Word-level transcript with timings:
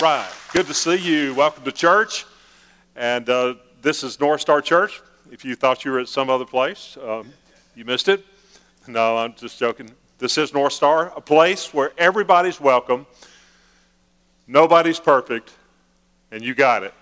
Right. 0.00 0.28
Good 0.52 0.66
to 0.66 0.74
see 0.74 0.96
you. 0.96 1.34
Welcome 1.34 1.62
to 1.62 1.70
church. 1.70 2.26
And 2.96 3.28
uh, 3.30 3.54
this 3.80 4.02
is 4.02 4.18
North 4.18 4.40
Star 4.40 4.60
Church. 4.60 5.00
If 5.30 5.44
you 5.44 5.54
thought 5.54 5.84
you 5.84 5.92
were 5.92 6.00
at 6.00 6.08
some 6.08 6.28
other 6.30 6.44
place, 6.44 6.98
um, 7.00 7.32
you 7.76 7.84
missed 7.84 8.08
it. 8.08 8.26
No, 8.88 9.16
I'm 9.16 9.34
just 9.34 9.56
joking. 9.56 9.88
This 10.18 10.36
is 10.36 10.52
North 10.52 10.72
Star, 10.72 11.12
a 11.14 11.20
place 11.20 11.72
where 11.72 11.92
everybody's 11.96 12.60
welcome, 12.60 13.06
nobody's 14.48 14.98
perfect, 14.98 15.52
and 16.32 16.42
you 16.42 16.56
got 16.56 16.82
it. 16.82 16.92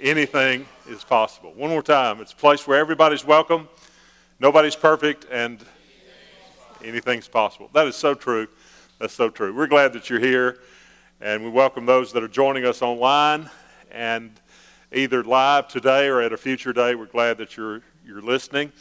Anything 0.00 0.66
is 0.88 1.04
possible. 1.04 1.52
One 1.52 1.70
more 1.70 1.84
time. 1.84 2.20
It's 2.20 2.32
a 2.32 2.36
place 2.36 2.66
where 2.66 2.80
everybody's 2.80 3.24
welcome, 3.24 3.68
nobody's 4.40 4.74
perfect, 4.74 5.26
and 5.30 5.64
anything's 6.82 7.28
possible. 7.28 7.70
That 7.72 7.86
is 7.86 7.94
so 7.94 8.12
true. 8.14 8.48
That's 8.98 9.14
so 9.14 9.30
true. 9.30 9.54
We're 9.54 9.68
glad 9.68 9.92
that 9.92 10.10
you're 10.10 10.18
here. 10.18 10.58
And 11.20 11.44
we 11.44 11.48
welcome 11.48 11.86
those 11.86 12.12
that 12.12 12.22
are 12.24 12.28
joining 12.28 12.66
us 12.66 12.82
online 12.82 13.48
and 13.90 14.32
either 14.92 15.22
live 15.22 15.68
today 15.68 16.08
or 16.08 16.20
at 16.20 16.32
a 16.32 16.36
future 16.36 16.72
day. 16.72 16.96
We're 16.96 17.06
glad 17.06 17.38
that 17.38 17.56
you're, 17.56 17.82
you're 18.04 18.20
listening. 18.20 18.72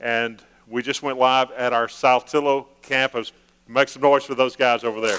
And 0.00 0.42
we 0.66 0.82
just 0.82 1.02
went 1.02 1.18
live 1.18 1.50
at 1.52 1.74
our 1.74 1.88
Saltillo 1.88 2.66
campus. 2.80 3.30
Make 3.68 3.88
some 3.88 4.00
noise 4.02 4.24
for 4.24 4.34
those 4.34 4.56
guys 4.56 4.84
over 4.84 5.00
there. 5.02 5.18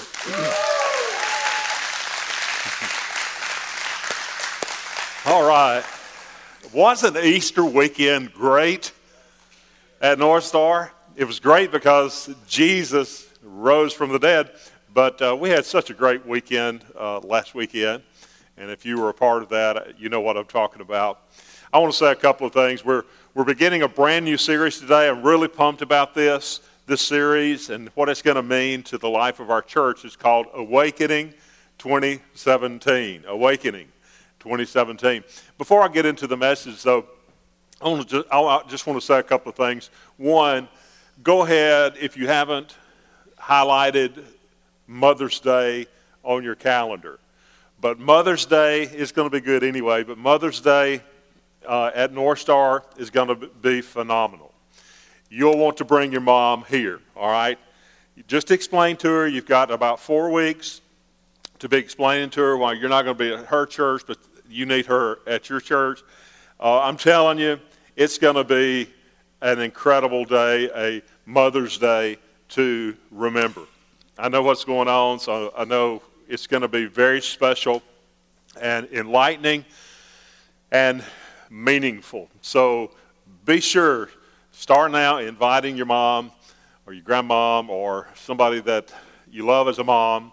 All 5.26 5.48
right. 5.48 5.84
Wasn't 6.72 7.16
Easter 7.16 7.64
weekend 7.64 8.34
great 8.34 8.90
at 10.00 10.18
North 10.18 10.44
Star? 10.44 10.92
It 11.14 11.24
was 11.24 11.38
great 11.38 11.70
because 11.70 12.28
Jesus 12.48 13.28
rose 13.42 13.92
from 13.92 14.10
the 14.10 14.18
dead. 14.18 14.50
But 14.94 15.20
uh, 15.20 15.36
we 15.36 15.50
had 15.50 15.64
such 15.64 15.90
a 15.90 15.92
great 15.92 16.24
weekend 16.24 16.84
uh, 16.96 17.18
last 17.18 17.52
weekend. 17.52 18.04
And 18.56 18.70
if 18.70 18.86
you 18.86 19.00
were 19.00 19.08
a 19.08 19.14
part 19.14 19.42
of 19.42 19.48
that, 19.48 19.98
you 19.98 20.08
know 20.08 20.20
what 20.20 20.36
I'm 20.36 20.46
talking 20.46 20.80
about. 20.80 21.22
I 21.72 21.80
want 21.80 21.92
to 21.92 21.98
say 21.98 22.12
a 22.12 22.14
couple 22.14 22.46
of 22.46 22.52
things. 22.52 22.84
We're, 22.84 23.02
we're 23.34 23.42
beginning 23.42 23.82
a 23.82 23.88
brand 23.88 24.24
new 24.24 24.36
series 24.36 24.78
today. 24.78 25.08
I'm 25.08 25.24
really 25.24 25.48
pumped 25.48 25.82
about 25.82 26.14
this, 26.14 26.60
this 26.86 27.02
series, 27.02 27.70
and 27.70 27.88
what 27.96 28.08
it's 28.08 28.22
going 28.22 28.36
to 28.36 28.42
mean 28.44 28.84
to 28.84 28.96
the 28.96 29.08
life 29.08 29.40
of 29.40 29.50
our 29.50 29.62
church 29.62 30.04
It's 30.04 30.14
called 30.14 30.46
Awakening 30.54 31.34
2017. 31.78 33.24
Awakening 33.26 33.88
2017. 34.38 35.24
Before 35.58 35.82
I 35.82 35.88
get 35.88 36.06
into 36.06 36.28
the 36.28 36.36
message, 36.36 36.84
though, 36.84 37.04
I, 37.82 37.88
want 37.88 38.08
to 38.08 38.18
just, 38.18 38.28
I 38.30 38.62
just 38.68 38.86
want 38.86 39.00
to 39.00 39.04
say 39.04 39.18
a 39.18 39.24
couple 39.24 39.50
of 39.50 39.56
things. 39.56 39.90
One, 40.18 40.68
go 41.24 41.42
ahead, 41.42 41.94
if 42.00 42.16
you 42.16 42.28
haven't 42.28 42.76
highlighted 43.36 44.22
Mother's 44.86 45.40
Day 45.40 45.86
on 46.22 46.42
your 46.42 46.54
calendar. 46.54 47.18
But 47.80 47.98
Mother's 47.98 48.46
Day 48.46 48.84
is 48.84 49.12
going 49.12 49.28
to 49.28 49.30
be 49.30 49.40
good 49.40 49.62
anyway, 49.62 50.04
but 50.04 50.18
Mother's 50.18 50.60
Day 50.60 51.02
uh, 51.66 51.90
at 51.94 52.12
North 52.12 52.38
Star 52.38 52.84
is 52.96 53.10
going 53.10 53.28
to 53.28 53.48
be 53.48 53.80
phenomenal. 53.80 54.52
You'll 55.28 55.58
want 55.58 55.78
to 55.78 55.84
bring 55.84 56.12
your 56.12 56.20
mom 56.20 56.64
here, 56.68 57.00
all 57.16 57.30
right? 57.30 57.58
Just 58.28 58.50
explain 58.50 58.96
to 58.98 59.08
her 59.08 59.26
you've 59.26 59.46
got 59.46 59.70
about 59.70 59.98
four 59.98 60.30
weeks 60.30 60.80
to 61.58 61.68
be 61.68 61.76
explaining 61.76 62.30
to 62.30 62.40
her 62.40 62.56
why 62.56 62.72
you're 62.72 62.88
not 62.88 63.02
going 63.02 63.16
to 63.16 63.24
be 63.24 63.32
at 63.32 63.46
her 63.46 63.66
church, 63.66 64.02
but 64.06 64.18
you 64.48 64.66
need 64.66 64.86
her 64.86 65.18
at 65.26 65.48
your 65.48 65.60
church. 65.60 66.02
Uh, 66.60 66.80
I'm 66.80 66.96
telling 66.96 67.38
you, 67.38 67.58
it's 67.96 68.18
going 68.18 68.36
to 68.36 68.44
be 68.44 68.88
an 69.40 69.60
incredible 69.60 70.24
day, 70.24 70.70
a 70.74 71.02
Mother's 71.26 71.78
Day 71.78 72.18
to 72.50 72.96
remember. 73.10 73.62
I 74.16 74.28
know 74.28 74.42
what's 74.42 74.64
going 74.64 74.86
on, 74.86 75.18
so 75.18 75.52
I 75.56 75.64
know 75.64 76.00
it's 76.28 76.46
going 76.46 76.60
to 76.60 76.68
be 76.68 76.84
very 76.84 77.20
special 77.20 77.82
and 78.60 78.86
enlightening 78.92 79.64
and 80.70 81.02
meaningful. 81.50 82.28
So 82.40 82.92
be 83.44 83.60
sure, 83.60 84.10
start 84.52 84.92
now 84.92 85.18
inviting 85.18 85.76
your 85.76 85.86
mom 85.86 86.30
or 86.86 86.92
your 86.92 87.02
grandmom 87.02 87.68
or 87.68 88.06
somebody 88.14 88.60
that 88.60 88.94
you 89.28 89.44
love 89.44 89.66
as 89.66 89.80
a 89.80 89.84
mom 89.84 90.30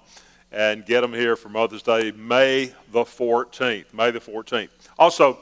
and 0.51 0.85
get 0.85 1.01
them 1.01 1.11
here 1.13 1.35
for 1.35 1.49
Mother's 1.49 1.81
Day, 1.81 2.11
May 2.11 2.73
the 2.91 3.03
14th. 3.03 3.95
May 3.95 4.11
the 4.11 4.19
14th. 4.19 4.69
Also, 4.99 5.39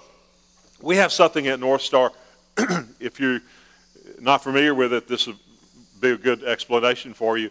we 0.81 0.95
have 0.95 1.11
something 1.11 1.47
at 1.47 1.59
North 1.59 1.81
Star. 1.81 2.13
if 3.01 3.19
you're 3.19 3.41
not 4.21 4.41
familiar 4.43 4.73
with 4.73 4.93
it, 4.93 5.09
this 5.09 5.27
would 5.27 5.39
be 5.99 6.11
a 6.11 6.17
good 6.17 6.45
explanation 6.45 7.13
for 7.13 7.37
you. 7.37 7.49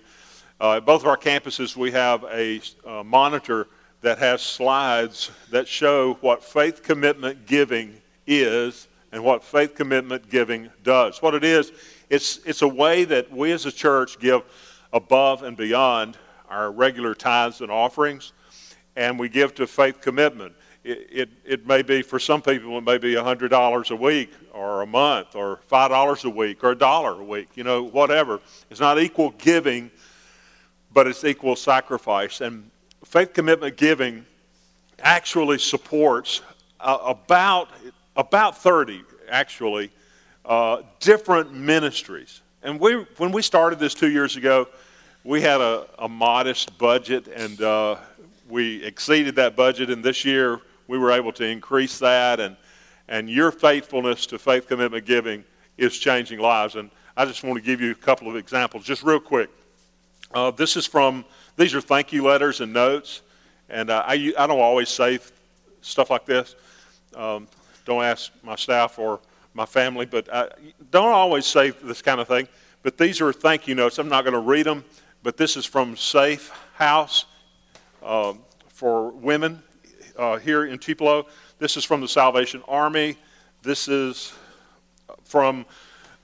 Uh, 0.60 0.72
at 0.72 0.84
both 0.84 1.02
of 1.02 1.06
our 1.06 1.16
campuses, 1.16 1.76
we 1.76 1.92
have 1.92 2.24
a 2.24 2.60
uh, 2.84 3.04
monitor 3.04 3.68
that 4.00 4.18
has 4.18 4.42
slides 4.42 5.30
that 5.50 5.68
show 5.68 6.14
what 6.20 6.42
faith 6.42 6.82
commitment 6.82 7.46
giving 7.46 7.94
is 8.26 8.88
and 9.12 9.22
what 9.22 9.44
faith 9.44 9.76
commitment 9.76 10.28
giving 10.28 10.68
does. 10.82 11.22
What 11.22 11.34
it 11.34 11.44
is, 11.44 11.72
it's, 12.10 12.40
it's 12.44 12.62
a 12.62 12.68
way 12.68 13.04
that 13.04 13.30
we 13.30 13.52
as 13.52 13.66
a 13.66 13.72
church 13.72 14.18
give 14.18 14.42
above 14.92 15.44
and 15.44 15.56
beyond 15.56 16.18
our 16.48 16.72
regular 16.72 17.14
tithes 17.14 17.60
and 17.60 17.70
offerings, 17.70 18.32
and 18.96 19.16
we 19.16 19.28
give 19.28 19.54
to 19.56 19.66
faith 19.66 20.00
commitment. 20.00 20.54
It, 20.82 21.08
it, 21.10 21.28
it 21.44 21.66
may 21.68 21.82
be, 21.82 22.02
for 22.02 22.18
some 22.18 22.42
people, 22.42 22.76
it 22.78 22.84
may 22.84 22.98
be 22.98 23.14
$100 23.14 23.90
a 23.90 23.96
week 23.96 24.32
or 24.52 24.82
a 24.82 24.86
month 24.86 25.36
or 25.36 25.60
$5 25.70 26.24
a 26.24 26.30
week 26.30 26.64
or 26.64 26.72
a 26.72 26.78
dollar 26.78 27.20
a 27.20 27.24
week, 27.24 27.50
you 27.54 27.62
know, 27.62 27.84
whatever. 27.84 28.40
It's 28.70 28.80
not 28.80 28.98
equal 28.98 29.30
giving 29.38 29.92
but 30.98 31.06
it's 31.06 31.22
equal 31.22 31.54
sacrifice. 31.54 32.40
And 32.40 32.68
faith 33.04 33.32
commitment 33.32 33.76
giving 33.76 34.26
actually 34.98 35.58
supports 35.58 36.42
uh, 36.80 36.98
about, 37.04 37.68
about 38.16 38.58
30, 38.58 39.04
actually, 39.30 39.92
uh, 40.44 40.82
different 40.98 41.54
ministries. 41.54 42.40
And 42.64 42.80
we, 42.80 42.94
when 43.18 43.30
we 43.30 43.42
started 43.42 43.78
this 43.78 43.94
two 43.94 44.10
years 44.10 44.34
ago, 44.34 44.66
we 45.22 45.40
had 45.40 45.60
a, 45.60 45.86
a 46.00 46.08
modest 46.08 46.76
budget, 46.78 47.28
and 47.28 47.62
uh, 47.62 47.98
we 48.48 48.82
exceeded 48.82 49.36
that 49.36 49.54
budget. 49.54 49.90
And 49.90 50.02
this 50.02 50.24
year, 50.24 50.60
we 50.88 50.98
were 50.98 51.12
able 51.12 51.30
to 51.34 51.44
increase 51.44 52.00
that. 52.00 52.40
And, 52.40 52.56
and 53.06 53.30
your 53.30 53.52
faithfulness 53.52 54.26
to 54.26 54.38
faith 54.40 54.66
commitment 54.66 55.06
giving 55.06 55.44
is 55.76 55.96
changing 55.96 56.40
lives. 56.40 56.74
And 56.74 56.90
I 57.16 57.24
just 57.24 57.44
want 57.44 57.54
to 57.54 57.62
give 57.64 57.80
you 57.80 57.92
a 57.92 57.94
couple 57.94 58.28
of 58.28 58.34
examples, 58.34 58.84
just 58.84 59.04
real 59.04 59.20
quick. 59.20 59.48
Uh, 60.32 60.50
this 60.50 60.76
is 60.76 60.86
from, 60.86 61.24
these 61.56 61.74
are 61.74 61.80
thank 61.80 62.12
you 62.12 62.24
letters 62.24 62.60
and 62.60 62.72
notes. 62.72 63.22
And 63.70 63.90
uh, 63.90 64.04
I, 64.06 64.32
I 64.38 64.46
don't 64.46 64.60
always 64.60 64.88
say 64.88 65.18
stuff 65.80 66.10
like 66.10 66.26
this. 66.26 66.54
Um, 67.14 67.48
don't 67.84 68.04
ask 68.04 68.30
my 68.42 68.56
staff 68.56 68.98
or 68.98 69.20
my 69.54 69.66
family, 69.66 70.06
but 70.06 70.32
I 70.32 70.50
don't 70.90 71.12
always 71.12 71.46
say 71.46 71.70
this 71.70 72.02
kind 72.02 72.20
of 72.20 72.28
thing. 72.28 72.48
But 72.82 72.98
these 72.98 73.20
are 73.20 73.32
thank 73.32 73.66
you 73.66 73.74
notes. 73.74 73.98
I'm 73.98 74.08
not 74.08 74.24
going 74.24 74.34
to 74.34 74.40
read 74.40 74.66
them, 74.66 74.84
but 75.22 75.36
this 75.36 75.56
is 75.56 75.64
from 75.64 75.96
Safe 75.96 76.52
House 76.74 77.24
um, 78.02 78.40
for 78.68 79.10
Women 79.10 79.62
uh, 80.16 80.36
here 80.36 80.66
in 80.66 80.78
Tupelo. 80.78 81.26
This 81.58 81.76
is 81.76 81.84
from 81.84 82.00
the 82.00 82.08
Salvation 82.08 82.62
Army. 82.68 83.16
This 83.62 83.88
is 83.88 84.32
from 85.24 85.66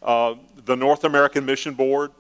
uh, 0.03 0.35
the 0.65 0.77
North 0.77 1.05
American 1.05 1.45
Mission 1.45 1.75
Board, 1.75 2.13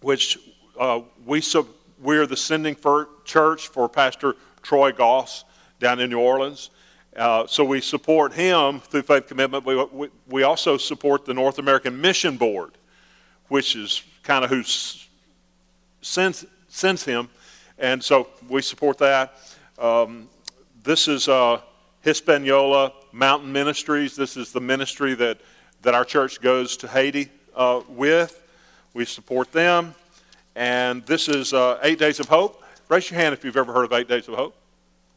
which 0.00 0.38
uh, 0.78 1.00
we 1.26 1.40
sub, 1.40 1.66
we're 2.00 2.26
the 2.26 2.36
sending 2.36 2.74
for 2.74 3.08
church 3.24 3.68
for 3.68 3.88
Pastor 3.88 4.36
Troy 4.62 4.92
Goss 4.92 5.44
down 5.80 6.00
in 6.00 6.10
New 6.10 6.20
Orleans. 6.20 6.70
Uh, 7.16 7.46
so 7.46 7.64
we 7.64 7.80
support 7.80 8.32
him 8.32 8.80
through 8.80 9.02
faith 9.02 9.26
commitment. 9.26 9.64
We, 9.64 9.82
we, 9.84 10.08
we, 10.28 10.42
also 10.44 10.76
support 10.76 11.24
the 11.24 11.34
North 11.34 11.58
American 11.58 12.00
Mission 12.00 12.36
Board, 12.36 12.78
which 13.48 13.74
is 13.74 14.02
kind 14.22 14.44
of 14.44 14.50
who 14.50 14.62
sends, 16.00 16.46
sends 16.68 17.04
him. 17.04 17.28
And 17.78 18.02
so 18.02 18.28
we 18.48 18.62
support 18.62 18.98
that. 18.98 19.34
Um, 19.78 20.28
this 20.84 21.08
is 21.08 21.28
uh, 21.28 21.60
Hispaniola 22.02 22.92
Mountain 23.12 23.50
Ministries. 23.50 24.14
This 24.14 24.36
is 24.36 24.52
the 24.52 24.60
ministry 24.60 25.14
that, 25.14 25.40
that 25.82 25.94
our 25.94 26.04
church 26.04 26.40
goes 26.40 26.76
to 26.78 26.88
Haiti 26.88 27.30
uh, 27.56 27.80
with. 27.88 28.40
We 28.94 29.04
support 29.04 29.50
them. 29.50 29.94
And 30.58 31.06
this 31.06 31.28
is 31.28 31.52
uh, 31.52 31.78
Eight 31.84 32.00
Days 32.00 32.18
of 32.18 32.26
Hope. 32.26 32.64
Raise 32.88 33.08
your 33.12 33.20
hand 33.20 33.32
if 33.32 33.44
you've 33.44 33.56
ever 33.56 33.72
heard 33.72 33.84
of 33.84 33.92
Eight 33.92 34.08
Days 34.08 34.26
of 34.26 34.34
Hope. 34.34 34.56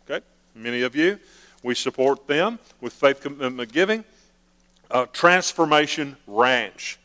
Okay, 0.07 0.23
many 0.53 0.83
of 0.83 0.95
you. 0.95 1.17
We 1.63 1.73
support 1.73 2.27
them 2.27 2.59
with 2.79 2.93
faith 2.93 3.21
commitment 3.21 3.73
giving. 3.73 4.03
Uh, 4.91 5.07
Transformation 5.07 6.15
Ranch. 6.27 6.99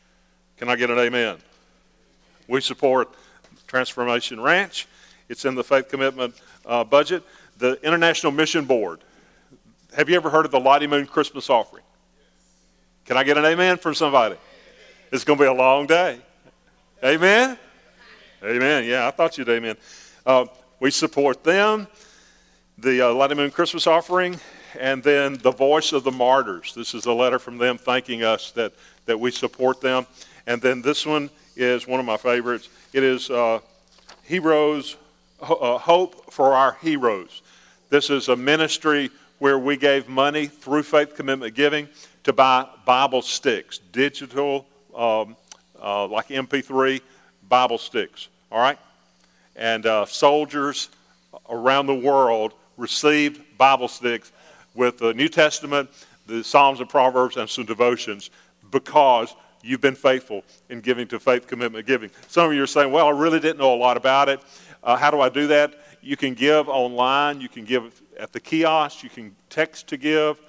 Can 0.59 0.69
I 0.69 0.77
get 0.77 0.91
an 0.91 0.99
amen? 0.99 1.39
We 2.47 2.61
support 2.61 3.09
Transformation 3.67 4.39
Ranch. 4.39 4.87
It's 5.31 5.47
in 5.47 5.55
the 5.55 5.65
faith 5.65 5.89
commitment 5.89 6.35
uh, 6.67 6.85
budget. 6.85 7.23
The 7.57 7.83
International 7.83 8.33
Mission 8.33 8.67
Board. 8.67 9.01
Have 9.97 10.11
you 10.11 10.17
ever 10.17 10.29
heard 10.29 10.45
of 10.45 10.51
the 10.51 10.61
Lottie 10.61 10.87
Moon 10.87 11.07
Christmas 11.07 11.49
offering? 11.49 11.85
Can 13.07 13.17
I 13.17 13.25
get 13.25 13.39
an 13.39 13.47
amen 13.47 13.79
from 13.79 13.95
somebody? 13.95 14.37
It's 15.11 15.25
going 15.25 15.39
to 15.39 15.43
be 15.43 15.49
a 15.49 15.55
long 15.55 15.87
day. 15.87 16.21
Amen? 17.03 17.59
Amen. 18.45 18.85
Yeah, 18.85 19.09
I 19.09 19.13
thought 19.13 19.39
you'd 19.39 19.49
amen. 19.49 19.77
Uh, 20.27 20.45
we 20.79 20.91
support 20.91 21.43
them. 21.43 21.89
the 22.77 23.09
uh, 23.09 23.15
Lottie 23.15 23.35
Moon 23.35 23.51
Christmas 23.51 23.87
offering, 23.87 24.39
and 24.79 25.03
then 25.03 25.39
the 25.39 25.51
Voice 25.51 25.93
of 25.93 26.05
the 26.05 26.11
Martyrs. 26.11 26.75
This 26.75 26.93
is 26.93 27.07
a 27.07 27.13
letter 27.13 27.39
from 27.39 27.57
them 27.57 27.79
thanking 27.79 28.23
us 28.23 28.51
that, 28.51 28.75
that 29.07 29.19
we 29.19 29.31
support 29.31 29.81
them. 29.81 30.07
And 30.47 30.61
then 30.61 30.83
this 30.83 31.07
one 31.07 31.31
is 31.57 31.87
one 31.87 31.99
of 31.99 32.05
my 32.05 32.19
favorites. 32.19 32.69
It 32.93 33.03
is 33.03 33.31
uh, 33.31 33.61
Heroes, 34.23 34.97
uh, 35.41 35.79
Hope 35.79 36.31
for 36.31 36.53
Our 36.53 36.77
Heroes. 36.83 37.41
This 37.89 38.11
is 38.11 38.29
a 38.29 38.37
ministry 38.37 39.11
where 39.39 39.59
we 39.59 39.79
gave 39.79 40.11
money 40.11 40.47
through 40.47 40.83
faith 40.83 41.17
commitment 41.17 41.55
giving 41.55 41.89
to 42.25 42.35
buy 42.35 42.67
Bible 42.85 43.23
sticks, 43.23 43.79
digital, 43.79 44.67
um, 44.95 45.37
uh, 45.83 46.07
like 46.07 46.29
MP3 46.29 47.01
Bible 47.49 47.79
sticks. 47.79 48.29
All 48.51 48.59
right? 48.59 48.79
And 49.55 49.87
uh, 49.87 50.07
soldiers 50.07 50.91
around 51.49 51.87
the 51.87 51.95
world 51.95 52.55
received 52.77 53.43
Bible 53.59 53.89
sticks 53.89 54.33
with 54.75 54.99
the 54.99 55.15
New 55.15 55.29
Testament, 55.29 55.89
the 56.27 56.45
Psalms 56.45 56.81
and 56.81 56.89
Proverbs, 56.89 57.37
and 57.37 57.49
some 57.49 57.65
devotions 57.65 58.31
because 58.71 59.35
you've 59.63 59.81
been 59.81 59.95
faithful 59.95 60.45
in 60.69 60.81
giving 60.81 61.09
to 61.09 61.19
faith 61.19 61.47
commitment 61.47 61.87
giving. 61.87 62.11
Some 62.29 62.49
of 62.49 62.55
you 62.55 62.63
are 62.63 62.67
saying, 62.67 62.93
well, 62.93 63.07
I 63.07 63.11
really 63.11 63.41
didn't 63.41 63.59
know 63.59 63.75
a 63.75 63.77
lot 63.77 63.97
about 63.97 64.29
it. 64.29 64.41
Uh, 64.83 64.97
how 64.97 65.11
do 65.11 65.21
I 65.21 65.29
do 65.29 65.47
that? 65.49 65.75
You 66.03 66.17
can 66.17 66.35
give 66.35 66.69
online, 66.69 67.41
you 67.41 67.49
can 67.49 67.65
give 67.65 68.01
at 68.19 68.33
the 68.33 68.41
kiosk, 68.41 69.03
you 69.03 69.11
can 69.11 69.35
text 69.51 69.89
to 69.89 69.97
give. 69.97 70.41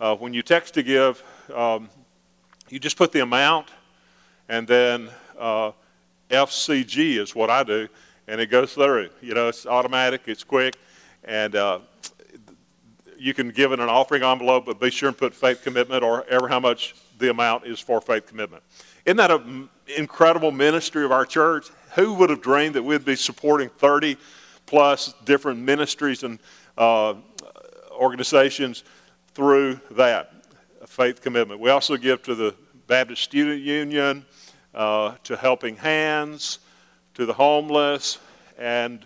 Uh, 0.00 0.16
when 0.16 0.32
you 0.32 0.42
text 0.42 0.74
to 0.74 0.82
give, 0.82 1.22
um, 1.54 1.88
you 2.68 2.78
just 2.78 2.96
put 2.96 3.12
the 3.12 3.20
amount, 3.20 3.68
and 4.48 4.66
then 4.66 5.10
uh, 5.38 5.72
FCG 6.32 7.18
is 7.18 7.34
what 7.34 7.50
I 7.50 7.62
do, 7.62 7.88
and 8.26 8.40
it 8.40 8.46
goes 8.46 8.72
through. 8.72 9.10
You 9.20 9.34
know, 9.34 9.48
it's 9.48 9.66
automatic, 9.66 10.22
it's 10.26 10.42
quick, 10.42 10.76
and 11.24 11.54
uh, 11.54 11.80
you 13.18 13.34
can 13.34 13.50
give 13.50 13.72
in 13.72 13.80
an 13.80 13.88
offering 13.88 14.22
envelope, 14.22 14.66
but 14.66 14.80
be 14.80 14.90
sure 14.90 15.08
and 15.08 15.16
put 15.16 15.34
faith 15.34 15.62
commitment 15.62 16.02
or 16.02 16.26
ever 16.28 16.48
how 16.48 16.58
much 16.58 16.94
the 17.18 17.30
amount 17.30 17.66
is 17.66 17.78
for 17.78 18.00
faith 18.00 18.26
commitment. 18.26 18.62
Isn't 19.04 19.18
that 19.18 19.30
an 19.30 19.68
incredible 19.96 20.50
ministry 20.50 21.04
of 21.04 21.12
our 21.12 21.26
church? 21.26 21.68
Who 21.94 22.14
would 22.14 22.30
have 22.30 22.40
dreamed 22.40 22.74
that 22.74 22.82
we'd 22.82 23.04
be 23.04 23.14
supporting 23.14 23.68
30 23.68 24.16
plus 24.64 25.14
different 25.24 25.60
ministries 25.60 26.22
and 26.22 26.38
uh, 26.78 27.14
organizations 27.92 28.84
through 29.34 29.78
that 29.92 30.32
faith 30.86 31.20
commitment? 31.20 31.60
We 31.60 31.70
also 31.70 31.96
give 31.96 32.22
to 32.22 32.34
the 32.34 32.54
Baptist 32.86 33.22
Student 33.22 33.60
Union, 33.60 34.24
uh, 34.74 35.14
to 35.24 35.36
Helping 35.36 35.76
Hands, 35.76 36.58
to 37.14 37.26
the 37.26 37.32
homeless, 37.32 38.18
and 38.58 39.04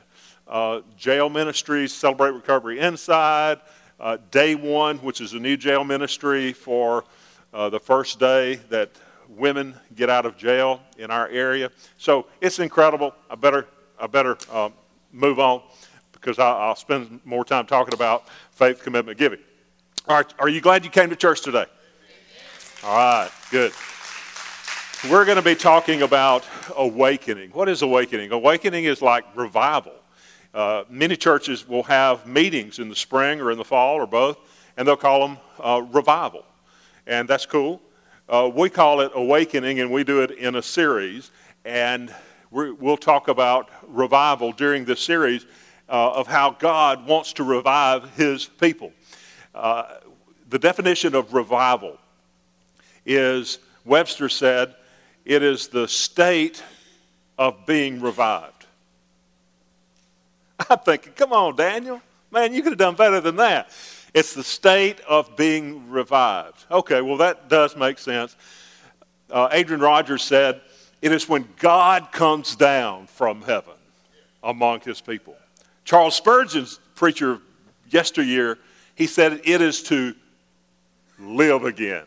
uh, 0.48 0.80
jail 0.96 1.28
ministries, 1.28 1.92
Celebrate 1.92 2.30
Recovery 2.30 2.78
Inside, 2.78 3.60
uh, 3.98 4.18
Day 4.30 4.54
One, 4.54 4.98
which 4.98 5.20
is 5.20 5.32
a 5.32 5.38
new 5.38 5.56
jail 5.56 5.84
ministry 5.84 6.52
for 6.52 7.04
uh, 7.52 7.68
the 7.68 7.80
first 7.80 8.20
day 8.20 8.56
that 8.68 8.90
women 9.28 9.74
get 9.94 10.08
out 10.10 10.26
of 10.26 10.36
jail 10.36 10.80
in 10.98 11.10
our 11.10 11.28
area. 11.28 11.70
So 11.98 12.26
it's 12.40 12.58
incredible. 12.58 13.14
I 13.30 13.34
better, 13.34 13.66
I 13.98 14.06
better 14.06 14.36
uh, 14.52 14.70
move 15.12 15.40
on 15.40 15.62
because 16.12 16.38
I, 16.38 16.68
will 16.68 16.76
spend 16.76 17.20
more 17.24 17.44
time 17.44 17.66
talking 17.66 17.94
about 17.94 18.28
faith 18.52 18.82
commitment 18.82 19.18
giving. 19.18 19.40
All 20.08 20.16
right, 20.16 20.34
are 20.38 20.48
you 20.48 20.60
glad 20.60 20.84
you 20.84 20.90
came 20.90 21.10
to 21.10 21.16
church 21.16 21.40
today? 21.42 21.66
All 22.84 22.94
right, 22.94 23.30
good. 23.50 23.72
We're 25.10 25.24
going 25.24 25.36
to 25.36 25.42
be 25.42 25.54
talking 25.54 26.02
about 26.02 26.44
awakening. 26.76 27.50
What 27.50 27.68
is 27.68 27.82
awakening? 27.82 28.32
Awakening 28.32 28.86
is 28.86 29.00
like 29.00 29.24
revival. 29.36 29.92
Uh, 30.52 30.82
many 30.90 31.14
churches 31.14 31.68
will 31.68 31.84
have 31.84 32.26
meetings 32.26 32.80
in 32.80 32.88
the 32.88 32.96
spring 32.96 33.40
or 33.40 33.52
in 33.52 33.58
the 33.58 33.64
fall 33.64 33.94
or 33.94 34.06
both, 34.08 34.36
and 34.76 34.88
they'll 34.88 34.96
call 34.96 35.28
them 35.28 35.38
uh, 35.60 35.82
revival. 35.92 36.44
And 37.06 37.28
that's 37.28 37.46
cool. 37.46 37.80
Uh, 38.28 38.50
we 38.52 38.68
call 38.68 39.00
it 39.00 39.12
awakening, 39.14 39.78
and 39.78 39.92
we 39.92 40.02
do 40.02 40.22
it 40.22 40.32
in 40.32 40.56
a 40.56 40.62
series. 40.62 41.30
And 41.64 42.12
we 42.50 42.72
will 42.72 42.96
talk 42.96 43.28
about 43.28 43.70
revival 43.86 44.50
during 44.50 44.84
this 44.84 45.00
series 45.00 45.46
uh, 45.88 46.14
of 46.14 46.26
how 46.26 46.50
God 46.50 47.06
wants 47.06 47.32
to 47.34 47.44
revive 47.44 48.12
his 48.16 48.46
people. 48.46 48.92
Uh, 49.54 49.84
the 50.48 50.58
definition 50.58 51.14
of 51.14 51.32
revival 51.32 51.96
is, 53.04 53.60
Webster 53.84 54.28
said, 54.28 54.74
it 55.26 55.42
is 55.42 55.68
the 55.68 55.88
state 55.88 56.62
of 57.36 57.66
being 57.66 58.00
revived. 58.00 58.64
I'm 60.70 60.78
thinking, 60.78 61.12
come 61.14 61.32
on, 61.32 61.56
Daniel. 61.56 62.00
Man, 62.30 62.54
you 62.54 62.62
could 62.62 62.72
have 62.72 62.78
done 62.78 62.94
better 62.94 63.20
than 63.20 63.36
that. 63.36 63.70
It's 64.14 64.34
the 64.34 64.44
state 64.44 65.00
of 65.00 65.36
being 65.36 65.90
revived. 65.90 66.64
Okay, 66.70 67.02
well, 67.02 67.18
that 67.18 67.48
does 67.48 67.76
make 67.76 67.98
sense. 67.98 68.36
Uh, 69.28 69.48
Adrian 69.50 69.80
Rogers 69.80 70.22
said, 70.22 70.60
It 71.02 71.10
is 71.12 71.28
when 71.28 71.46
God 71.58 72.12
comes 72.12 72.54
down 72.54 73.08
from 73.08 73.42
heaven 73.42 73.74
among 74.42 74.80
his 74.80 75.00
people. 75.00 75.36
Charles 75.84 76.14
Spurgeon's 76.14 76.78
preacher 76.94 77.40
yesteryear, 77.90 78.58
he 78.94 79.06
said, 79.08 79.40
It 79.44 79.60
is 79.60 79.82
to 79.84 80.14
live 81.18 81.64
again 81.64 82.04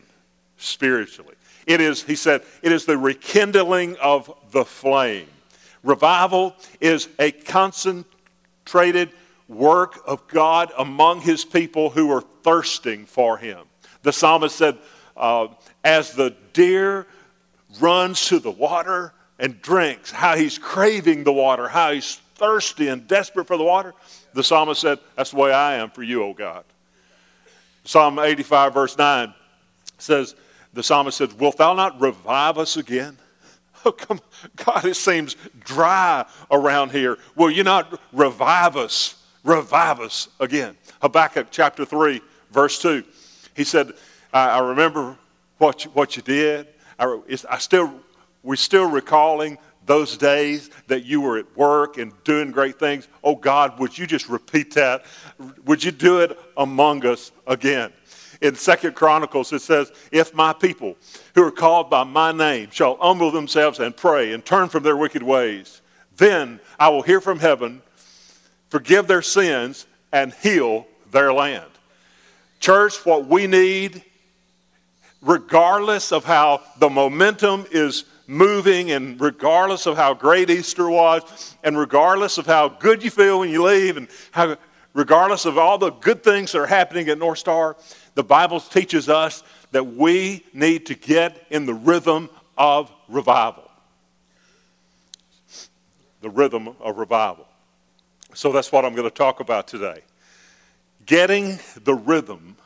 spiritually. 0.56 1.34
It 1.66 1.80
is, 1.80 2.02
he 2.02 2.16
said, 2.16 2.42
it 2.62 2.72
is 2.72 2.84
the 2.84 2.96
rekindling 2.98 3.96
of 3.96 4.32
the 4.50 4.64
flame. 4.64 5.28
Revival 5.82 6.54
is 6.80 7.08
a 7.18 7.30
concentrated 7.30 9.10
work 9.48 10.00
of 10.06 10.26
God 10.28 10.72
among 10.78 11.20
his 11.20 11.44
people 11.44 11.90
who 11.90 12.10
are 12.10 12.22
thirsting 12.42 13.06
for 13.06 13.36
him. 13.36 13.66
The 14.02 14.12
psalmist 14.12 14.56
said, 14.56 14.78
uh, 15.16 15.48
As 15.84 16.12
the 16.12 16.34
deer 16.52 17.06
runs 17.80 18.26
to 18.26 18.38
the 18.38 18.50
water 18.50 19.12
and 19.38 19.60
drinks, 19.62 20.10
how 20.10 20.36
he's 20.36 20.58
craving 20.58 21.24
the 21.24 21.32
water, 21.32 21.68
how 21.68 21.92
he's 21.92 22.20
thirsty 22.36 22.88
and 22.88 23.06
desperate 23.06 23.46
for 23.46 23.56
the 23.56 23.64
water. 23.64 23.94
The 24.32 24.42
psalmist 24.42 24.80
said, 24.80 24.98
That's 25.16 25.30
the 25.30 25.36
way 25.36 25.52
I 25.52 25.74
am 25.76 25.90
for 25.90 26.02
you, 26.02 26.22
O 26.24 26.32
God. 26.32 26.64
Psalm 27.84 28.18
85, 28.18 28.74
verse 28.74 28.98
9 28.98 29.34
says, 29.98 30.34
The 30.72 30.82
psalmist 30.82 31.18
says, 31.18 31.34
Wilt 31.34 31.56
thou 31.56 31.74
not 31.74 32.00
revive 32.00 32.58
us 32.58 32.76
again? 32.76 33.16
Oh, 33.82 33.92
come, 33.92 34.20
God, 34.56 34.84
it 34.84 34.94
seems 34.96 35.36
dry 35.60 36.26
around 36.50 36.90
here. 36.90 37.16
Will 37.34 37.50
you 37.50 37.64
not 37.64 37.98
revive 38.12 38.76
us? 38.76 39.24
Revive 39.42 40.00
us 40.00 40.28
again. 40.38 40.76
Habakkuk 41.00 41.46
chapter 41.50 41.86
3, 41.86 42.20
verse 42.50 42.78
2. 42.82 43.02
He 43.56 43.64
said, 43.64 43.92
I, 44.34 44.50
I 44.50 44.58
remember 44.58 45.16
what 45.56 45.86
you, 45.86 45.90
what 45.92 46.14
you 46.14 46.22
did. 46.22 46.66
I, 46.98 47.18
I 47.48 47.56
still, 47.56 47.90
we're 48.42 48.56
still 48.56 48.90
recalling 48.90 49.56
those 49.86 50.16
days 50.16 50.70
that 50.86 51.04
you 51.04 51.20
were 51.20 51.38
at 51.38 51.56
work 51.56 51.96
and 51.96 52.12
doing 52.22 52.50
great 52.50 52.78
things. 52.78 53.08
Oh, 53.24 53.34
God, 53.34 53.78
would 53.78 53.96
you 53.96 54.06
just 54.06 54.28
repeat 54.28 54.74
that? 54.74 55.04
Would 55.64 55.82
you 55.82 55.90
do 55.90 56.20
it 56.20 56.38
among 56.56 57.06
us 57.06 57.32
again? 57.46 57.92
In 58.40 58.54
Second 58.54 58.94
Chronicles, 58.94 59.52
it 59.52 59.60
says, 59.60 59.92
If 60.10 60.34
my 60.34 60.52
people 60.52 60.96
who 61.34 61.44
are 61.44 61.50
called 61.50 61.90
by 61.90 62.04
my 62.04 62.32
name 62.32 62.70
shall 62.70 62.96
humble 62.96 63.30
themselves 63.30 63.78
and 63.80 63.96
pray 63.96 64.32
and 64.32 64.44
turn 64.44 64.68
from 64.68 64.82
their 64.82 64.96
wicked 64.96 65.22
ways, 65.22 65.82
then 66.16 66.60
I 66.78 66.88
will 66.88 67.02
hear 67.02 67.20
from 67.20 67.38
heaven, 67.38 67.82
forgive 68.68 69.06
their 69.06 69.22
sins, 69.22 69.86
and 70.12 70.32
heal 70.32 70.86
their 71.10 71.32
land. 71.32 71.70
Church, 72.60 73.04
what 73.06 73.26
we 73.26 73.46
need, 73.46 74.02
regardless 75.22 76.12
of 76.12 76.24
how 76.24 76.62
the 76.78 76.90
momentum 76.90 77.66
is 77.70 78.04
moving, 78.26 78.92
and 78.92 79.20
regardless 79.20 79.86
of 79.86 79.96
how 79.96 80.14
great 80.14 80.50
Easter 80.50 80.88
was, 80.88 81.56
and 81.64 81.78
regardless 81.78 82.38
of 82.38 82.46
how 82.46 82.68
good 82.68 83.02
you 83.02 83.10
feel 83.10 83.40
when 83.40 83.50
you 83.50 83.62
leave, 83.62 83.96
and 83.96 84.08
how, 84.30 84.56
regardless 84.94 85.44
of 85.44 85.58
all 85.58 85.78
the 85.78 85.90
good 85.90 86.22
things 86.22 86.52
that 86.52 86.58
are 86.58 86.66
happening 86.66 87.08
at 87.08 87.18
North 87.18 87.38
Star, 87.38 87.76
the 88.14 88.24
Bible 88.24 88.60
teaches 88.60 89.08
us 89.08 89.42
that 89.72 89.84
we 89.84 90.44
need 90.52 90.86
to 90.86 90.94
get 90.94 91.46
in 91.50 91.66
the 91.66 91.74
rhythm 91.74 92.28
of 92.58 92.90
revival. 93.08 93.70
The 96.20 96.30
rhythm 96.30 96.74
of 96.80 96.98
revival. 96.98 97.46
So 98.34 98.52
that's 98.52 98.70
what 98.70 98.84
I'm 98.84 98.94
going 98.94 99.08
to 99.08 99.14
talk 99.14 99.40
about 99.40 99.66
today. 99.66 100.02
Getting 101.06 101.58
the 101.82 101.94
rhythm 101.94 102.56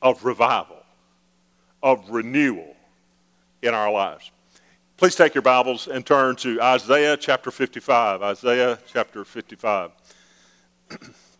of 0.00 0.24
revival, 0.24 0.82
of 1.82 2.10
renewal 2.10 2.76
in 3.62 3.74
our 3.74 3.90
lives. 3.90 4.30
Please 4.96 5.14
take 5.16 5.34
your 5.34 5.42
Bibles 5.42 5.88
and 5.88 6.04
turn 6.04 6.36
to 6.36 6.60
Isaiah 6.60 7.16
chapter 7.16 7.50
55. 7.50 8.22
Isaiah 8.22 8.78
chapter 8.92 9.24
55. 9.24 9.90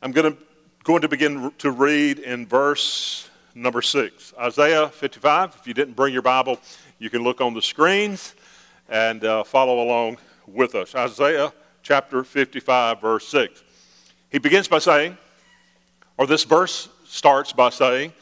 I'm 0.00 0.12
going 0.12 0.32
to, 0.32 0.38
going 0.84 1.02
to 1.02 1.08
begin 1.08 1.50
to 1.58 1.72
read 1.72 2.20
in 2.20 2.46
verse 2.46 3.28
number 3.52 3.82
6. 3.82 4.32
Isaiah 4.38 4.88
55. 4.88 5.56
If 5.58 5.66
you 5.66 5.74
didn't 5.74 5.96
bring 5.96 6.12
your 6.12 6.22
Bible, 6.22 6.60
you 7.00 7.10
can 7.10 7.24
look 7.24 7.40
on 7.40 7.52
the 7.52 7.60
screens 7.60 8.36
and 8.88 9.24
uh, 9.24 9.42
follow 9.42 9.82
along 9.82 10.18
with 10.46 10.76
us. 10.76 10.94
Isaiah 10.94 11.52
chapter 11.82 12.22
55, 12.22 13.00
verse 13.00 13.26
6. 13.26 13.64
He 14.30 14.38
begins 14.38 14.68
by 14.68 14.78
saying, 14.78 15.18
or 16.16 16.28
this 16.28 16.44
verse 16.44 16.88
starts 17.04 17.52
by 17.52 17.70
saying, 17.70 18.12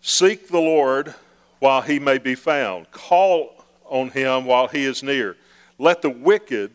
Seek 0.00 0.48
the 0.48 0.58
Lord 0.58 1.14
while 1.60 1.82
he 1.82 2.00
may 2.00 2.18
be 2.18 2.34
found, 2.34 2.90
call 2.90 3.64
on 3.84 4.10
him 4.10 4.44
while 4.44 4.66
he 4.66 4.86
is 4.86 5.04
near. 5.04 5.36
Let 5.78 6.02
the 6.02 6.10
wicked 6.10 6.72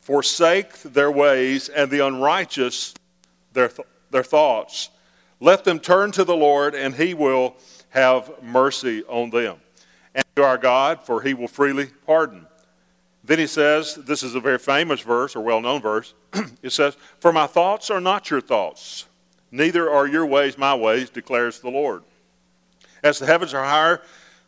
forsake 0.00 0.80
their 0.80 1.10
ways 1.10 1.68
and 1.68 1.90
the 1.90 2.06
unrighteous 2.06 2.94
their, 3.54 3.68
th- 3.68 3.88
their 4.10 4.22
thoughts. 4.22 4.90
Let 5.40 5.64
them 5.64 5.78
turn 5.78 6.12
to 6.12 6.24
the 6.24 6.36
Lord, 6.36 6.74
and 6.74 6.94
he 6.94 7.14
will 7.14 7.56
have 7.90 8.30
mercy 8.42 9.02
on 9.04 9.30
them. 9.30 9.56
And 10.14 10.24
to 10.36 10.44
our 10.44 10.58
God, 10.58 11.02
for 11.02 11.22
he 11.22 11.34
will 11.34 11.48
freely 11.48 11.86
pardon. 12.06 12.46
Then 13.24 13.38
he 13.38 13.46
says, 13.46 13.94
this 13.94 14.22
is 14.22 14.34
a 14.34 14.40
very 14.40 14.58
famous 14.58 15.00
verse 15.00 15.34
or 15.34 15.40
well 15.40 15.60
known 15.60 15.80
verse. 15.80 16.14
it 16.62 16.70
says, 16.70 16.96
For 17.20 17.32
my 17.32 17.46
thoughts 17.46 17.90
are 17.90 18.00
not 18.00 18.30
your 18.30 18.40
thoughts, 18.40 19.06
neither 19.50 19.90
are 19.90 20.06
your 20.06 20.26
ways 20.26 20.58
my 20.58 20.74
ways, 20.74 21.08
declares 21.08 21.60
the 21.60 21.70
Lord. 21.70 22.02
As 23.02 23.18
the 23.18 23.26
heavens 23.26 23.54
are 23.54 23.64
higher 23.64 24.02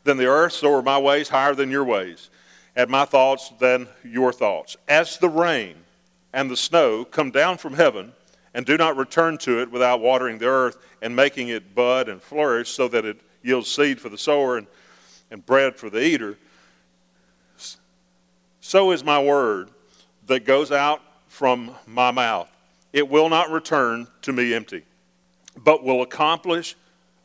than 0.05 0.19
the 0.19 0.27
earth, 0.27 0.53
so 0.53 0.73
are 0.75 0.83
my 0.83 0.99
ways 0.99 1.29
higher 1.29 1.55
than 1.55 1.71
your 1.71 1.85
ways, 1.85 2.31
and 2.75 2.91
my 2.91 3.05
thoughts 3.05 3.51
than 3.59 3.89
your 4.05 4.33
thoughts. 4.33 4.77
As 4.89 5.19
the 5.19 5.29
rain 5.29 5.77
and 6.33 6.51
the 6.51 6.57
snow 6.57 7.05
come 7.05 7.31
down 7.31 7.57
from 7.57 7.75
heaven, 7.75 8.13
and 8.57 8.65
do 8.65 8.79
not 8.79 8.97
return 8.97 9.37
to 9.37 9.61
it 9.61 9.71
without 9.71 10.01
watering 10.01 10.39
the 10.39 10.47
earth 10.47 10.79
and 11.03 11.15
making 11.15 11.49
it 11.49 11.75
bud 11.75 12.09
and 12.09 12.23
flourish 12.23 12.71
so 12.71 12.89
that 12.89 13.05
it 13.05 13.21
yields 13.43 13.71
seed 13.71 14.01
for 14.01 14.09
the 14.09 14.17
sower 14.17 14.57
and, 14.57 14.67
and 15.31 15.45
bread 15.45 15.77
for 15.77 15.91
the 15.91 16.03
eater, 16.03 16.39
so 18.61 18.93
is 18.93 19.05
my 19.05 19.23
word 19.23 19.69
that 20.27 20.47
goes 20.47 20.73
out 20.73 21.03
from 21.29 21.71
my 21.87 22.11
mouth. 22.11 22.49
It 22.95 23.07
will 23.11 23.29
not 23.29 23.51
return 23.51 24.09
to 24.23 24.33
me 24.33 24.55
empty, 24.55 24.85
but 25.63 25.85
will 25.85 26.01
accomplish 26.01 26.77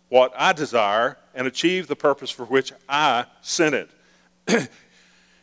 what 0.09 0.33
I 0.35 0.51
desire 0.51 1.17
and 1.33 1.47
achieve 1.47 1.87
the 1.87 1.95
purpose 1.95 2.29
for 2.29 2.43
which 2.43 2.73
I 2.89 3.23
sent 3.41 3.73
it. 3.73 3.89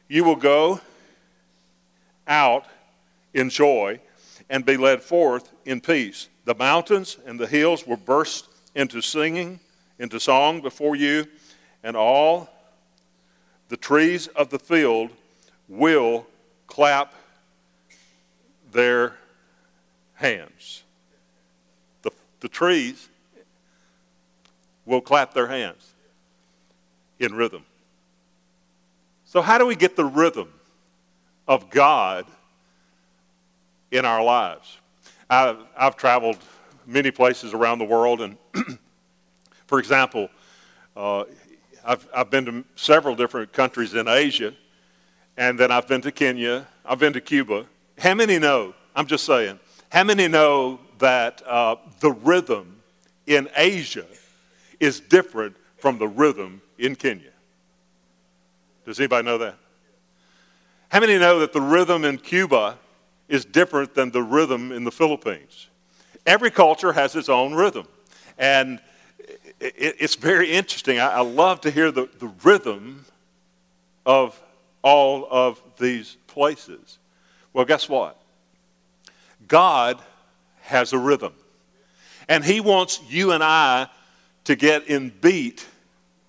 you 0.08 0.22
will 0.22 0.36
go 0.36 0.82
out 2.26 2.66
in 3.32 3.48
joy 3.48 4.00
and 4.50 4.64
be 4.64 4.76
led 4.76 5.02
forth 5.02 5.50
in 5.64 5.80
peace. 5.80 6.28
The 6.44 6.54
mountains 6.54 7.18
and 7.26 7.38
the 7.38 7.46
hills 7.46 7.86
will 7.86 7.96
burst 7.96 8.46
into 8.74 9.00
singing, 9.00 9.60
into 9.98 10.18
song 10.18 10.60
before 10.60 10.96
you, 10.96 11.26
and 11.82 11.96
all 11.96 12.48
the 13.68 13.76
trees 13.76 14.28
of 14.28 14.50
the 14.50 14.58
field 14.58 15.10
will 15.68 16.26
clap 16.66 17.12
their 18.72 19.14
hands. 20.14 20.82
The, 22.02 22.10
the 22.40 22.48
trees 22.48 23.08
will 24.86 25.00
clap 25.00 25.34
their 25.34 25.48
hands 25.48 25.92
in 27.18 27.34
rhythm. 27.34 27.64
So, 29.26 29.42
how 29.42 29.58
do 29.58 29.66
we 29.66 29.76
get 29.76 29.96
the 29.96 30.04
rhythm 30.04 30.48
of 31.46 31.68
God 31.68 32.24
in 33.90 34.04
our 34.04 34.22
lives? 34.22 34.78
I've, 35.30 35.58
I've 35.76 35.96
traveled 35.96 36.38
many 36.86 37.10
places 37.10 37.54
around 37.54 37.78
the 37.78 37.84
world, 37.84 38.20
and 38.20 38.36
for 39.66 39.78
example, 39.78 40.28
uh, 40.96 41.24
I've, 41.84 42.08
I've 42.14 42.30
been 42.30 42.44
to 42.46 42.64
several 42.76 43.14
different 43.14 43.52
countries 43.52 43.94
in 43.94 44.08
Asia 44.08 44.54
and 45.38 45.56
then 45.56 45.70
I've 45.70 45.86
been 45.86 46.00
to 46.02 46.10
Kenya, 46.10 46.66
I've 46.84 46.98
been 46.98 47.12
to 47.12 47.20
Cuba. 47.20 47.64
How 47.96 48.12
many 48.12 48.40
know? 48.40 48.74
I'm 48.94 49.06
just 49.06 49.24
saying. 49.24 49.60
How 49.90 50.02
many 50.02 50.26
know 50.26 50.80
that 50.98 51.40
uh, 51.46 51.76
the 52.00 52.10
rhythm 52.10 52.82
in 53.26 53.48
Asia 53.56 54.04
is 54.80 54.98
different 54.98 55.56
from 55.78 55.96
the 55.96 56.08
rhythm 56.08 56.60
in 56.76 56.96
Kenya? 56.96 57.30
Does 58.84 58.98
anybody 58.98 59.24
know 59.24 59.38
that? 59.38 59.54
How 60.88 60.98
many 60.98 61.16
know 61.18 61.38
that 61.38 61.52
the 61.52 61.60
rhythm 61.60 62.04
in 62.04 62.18
Cuba 62.18 62.76
is 63.28 63.44
different 63.44 63.94
than 63.94 64.10
the 64.10 64.22
rhythm 64.22 64.72
in 64.72 64.84
the 64.84 64.90
Philippines? 64.90 65.68
Every 66.26 66.50
culture 66.50 66.92
has 66.92 67.14
its 67.16 67.28
own 67.28 67.54
rhythm. 67.54 67.86
And 68.38 68.80
it's 69.60 70.14
very 70.14 70.50
interesting. 70.50 71.00
I 71.00 71.20
love 71.20 71.60
to 71.62 71.70
hear 71.70 71.90
the, 71.90 72.08
the 72.18 72.30
rhythm 72.42 73.04
of 74.06 74.40
all 74.82 75.26
of 75.30 75.60
these 75.78 76.16
places. 76.26 76.98
Well, 77.52 77.64
guess 77.64 77.88
what? 77.88 78.20
God 79.48 80.00
has 80.62 80.92
a 80.92 80.98
rhythm. 80.98 81.32
And 82.28 82.44
He 82.44 82.60
wants 82.60 83.00
you 83.08 83.32
and 83.32 83.42
I 83.42 83.88
to 84.44 84.54
get 84.54 84.86
in 84.86 85.10
beat 85.20 85.66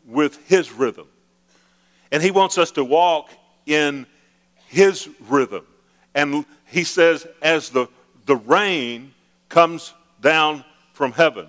with 0.06 0.46
His 0.48 0.72
rhythm. 0.72 1.08
And 2.12 2.24
He 2.24 2.32
wants 2.32 2.58
us 2.58 2.72
to 2.72 2.84
walk 2.84 3.30
in 3.66 4.08
His 4.68 5.10
rhythm. 5.28 5.66
And 6.16 6.46
He 6.70 6.84
says, 6.84 7.28
as 7.42 7.70
the, 7.70 7.88
the 8.26 8.36
rain 8.36 9.14
comes 9.50 9.94
down 10.22 10.64
from 10.94 11.12
heaven, 11.12 11.48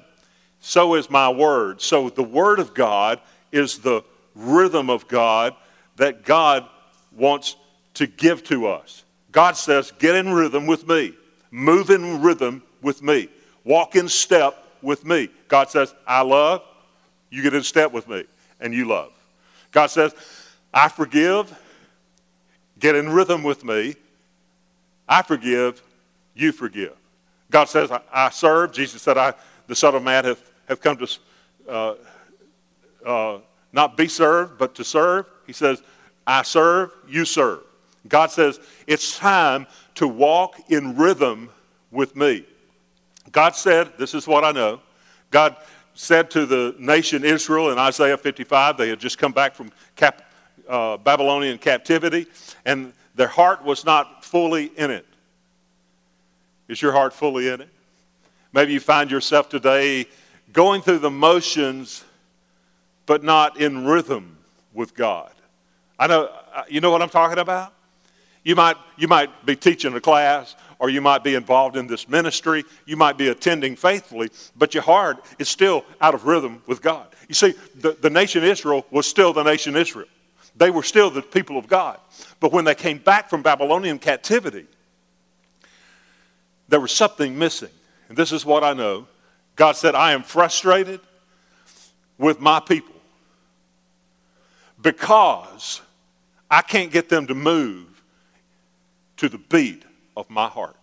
so 0.60 0.94
is 0.94 1.10
my 1.10 1.28
word. 1.28 1.80
So 1.80 2.10
the 2.10 2.22
word 2.22 2.58
of 2.58 2.74
God 2.74 3.20
is 3.52 3.78
the 3.78 4.02
rhythm 4.34 4.90
of 4.90 5.08
God 5.08 5.54
that 5.96 6.24
God 6.24 6.66
wants 7.12 7.56
to 7.94 8.06
give 8.06 8.44
to 8.44 8.66
us. 8.66 9.04
God 9.32 9.56
says, 9.56 9.92
get 9.98 10.16
in 10.16 10.32
rhythm 10.32 10.66
with 10.66 10.88
me, 10.88 11.14
move 11.50 11.90
in 11.90 12.22
rhythm 12.22 12.62
with 12.82 13.02
me, 13.02 13.28
walk 13.64 13.96
in 13.96 14.08
step 14.08 14.56
with 14.82 15.04
me. 15.04 15.28
God 15.48 15.70
says, 15.70 15.94
I 16.06 16.22
love, 16.22 16.62
you 17.30 17.42
get 17.42 17.54
in 17.54 17.62
step 17.62 17.92
with 17.92 18.08
me, 18.08 18.24
and 18.60 18.72
you 18.72 18.86
love. 18.86 19.12
God 19.70 19.88
says, 19.88 20.14
I 20.72 20.88
forgive, 20.88 21.52
get 22.78 22.94
in 22.96 23.10
rhythm 23.10 23.42
with 23.42 23.64
me. 23.64 23.96
I 25.10 25.22
forgive, 25.22 25.82
you 26.34 26.52
forgive. 26.52 26.96
God 27.50 27.68
says, 27.68 27.90
I, 27.90 28.00
I 28.12 28.30
serve. 28.30 28.72
Jesus 28.72 29.02
said, 29.02 29.18
I, 29.18 29.34
the 29.66 29.74
Son 29.74 29.96
of 29.96 30.04
Man 30.04 30.24
hath, 30.24 30.52
have 30.68 30.80
come 30.80 30.96
to 30.98 31.18
uh, 31.68 31.94
uh, 33.04 33.38
not 33.72 33.96
be 33.96 34.06
served, 34.06 34.56
but 34.56 34.76
to 34.76 34.84
serve. 34.84 35.26
He 35.48 35.52
says, 35.52 35.82
I 36.26 36.42
serve, 36.42 36.92
you 37.08 37.24
serve. 37.24 37.60
God 38.08 38.30
says, 38.30 38.60
it's 38.86 39.18
time 39.18 39.66
to 39.96 40.06
walk 40.06 40.54
in 40.70 40.96
rhythm 40.96 41.50
with 41.90 42.14
me. 42.14 42.46
God 43.32 43.56
said, 43.56 43.92
this 43.98 44.14
is 44.14 44.28
what 44.28 44.44
I 44.44 44.52
know. 44.52 44.80
God 45.32 45.56
said 45.94 46.30
to 46.30 46.46
the 46.46 46.74
nation 46.78 47.24
Israel 47.24 47.70
in 47.70 47.78
Isaiah 47.78 48.16
55, 48.16 48.76
they 48.76 48.88
had 48.88 49.00
just 49.00 49.18
come 49.18 49.32
back 49.32 49.54
from 49.54 49.72
cap, 49.96 50.29
uh, 50.70 50.96
Babylonian 50.96 51.58
captivity, 51.58 52.26
and 52.64 52.92
their 53.14 53.28
heart 53.28 53.64
was 53.64 53.84
not 53.84 54.24
fully 54.24 54.66
in 54.76 54.90
it. 54.90 55.04
Is 56.68 56.80
your 56.80 56.92
heart 56.92 57.12
fully 57.12 57.48
in 57.48 57.60
it? 57.60 57.68
Maybe 58.52 58.72
you 58.72 58.80
find 58.80 59.10
yourself 59.10 59.48
today 59.48 60.06
going 60.52 60.82
through 60.82 61.00
the 61.00 61.10
motions, 61.10 62.04
but 63.06 63.24
not 63.24 63.60
in 63.60 63.86
rhythm 63.86 64.38
with 64.72 64.94
God. 64.94 65.32
I 65.98 66.06
know, 66.06 66.30
uh, 66.54 66.62
you 66.68 66.80
know 66.80 66.90
what 66.90 67.02
I'm 67.02 67.10
talking 67.10 67.38
about? 67.38 67.74
You 68.44 68.54
might, 68.56 68.76
you 68.96 69.08
might 69.08 69.44
be 69.44 69.56
teaching 69.56 69.94
a 69.94 70.00
class, 70.00 70.56
or 70.78 70.88
you 70.88 71.00
might 71.00 71.22
be 71.22 71.34
involved 71.34 71.76
in 71.76 71.86
this 71.86 72.08
ministry. 72.08 72.64
You 72.86 72.96
might 72.96 73.18
be 73.18 73.28
attending 73.28 73.76
faithfully, 73.76 74.30
but 74.56 74.72
your 74.72 74.82
heart 74.82 75.24
is 75.38 75.48
still 75.48 75.84
out 76.00 76.14
of 76.14 76.24
rhythm 76.24 76.62
with 76.66 76.80
God. 76.80 77.06
You 77.28 77.34
see, 77.34 77.54
the, 77.74 77.92
the 77.92 78.10
nation 78.10 78.42
Israel 78.42 78.86
was 78.90 79.06
still 79.06 79.32
the 79.32 79.42
nation 79.42 79.76
Israel. 79.76 80.08
They 80.60 80.70
were 80.70 80.82
still 80.82 81.10
the 81.10 81.22
people 81.22 81.56
of 81.56 81.66
God. 81.66 81.98
But 82.38 82.52
when 82.52 82.66
they 82.66 82.74
came 82.74 82.98
back 82.98 83.30
from 83.30 83.40
Babylonian 83.40 83.98
captivity, 83.98 84.66
there 86.68 86.80
was 86.80 86.92
something 86.92 87.38
missing. 87.38 87.70
And 88.10 88.16
this 88.16 88.30
is 88.30 88.44
what 88.44 88.62
I 88.62 88.74
know 88.74 89.08
God 89.56 89.72
said, 89.72 89.94
I 89.94 90.12
am 90.12 90.22
frustrated 90.22 91.00
with 92.18 92.40
my 92.40 92.60
people 92.60 92.94
because 94.82 95.80
I 96.50 96.60
can't 96.60 96.92
get 96.92 97.08
them 97.08 97.26
to 97.28 97.34
move 97.34 98.02
to 99.16 99.30
the 99.30 99.38
beat 99.38 99.84
of 100.14 100.28
my 100.28 100.46
heart. 100.46 100.76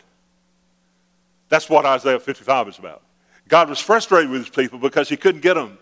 That's 1.50 1.70
what 1.70 1.86
Isaiah 1.86 2.20
55 2.20 2.68
is 2.70 2.80
about. 2.80 3.04
God 3.48 3.70
was 3.70 3.80
frustrated 3.80 4.32
with 4.32 4.42
his 4.42 4.50
people 4.50 4.80
because 4.80 5.08
he 5.08 5.18
couldn't 5.18 5.42
get 5.42 5.54
them 5.54 5.78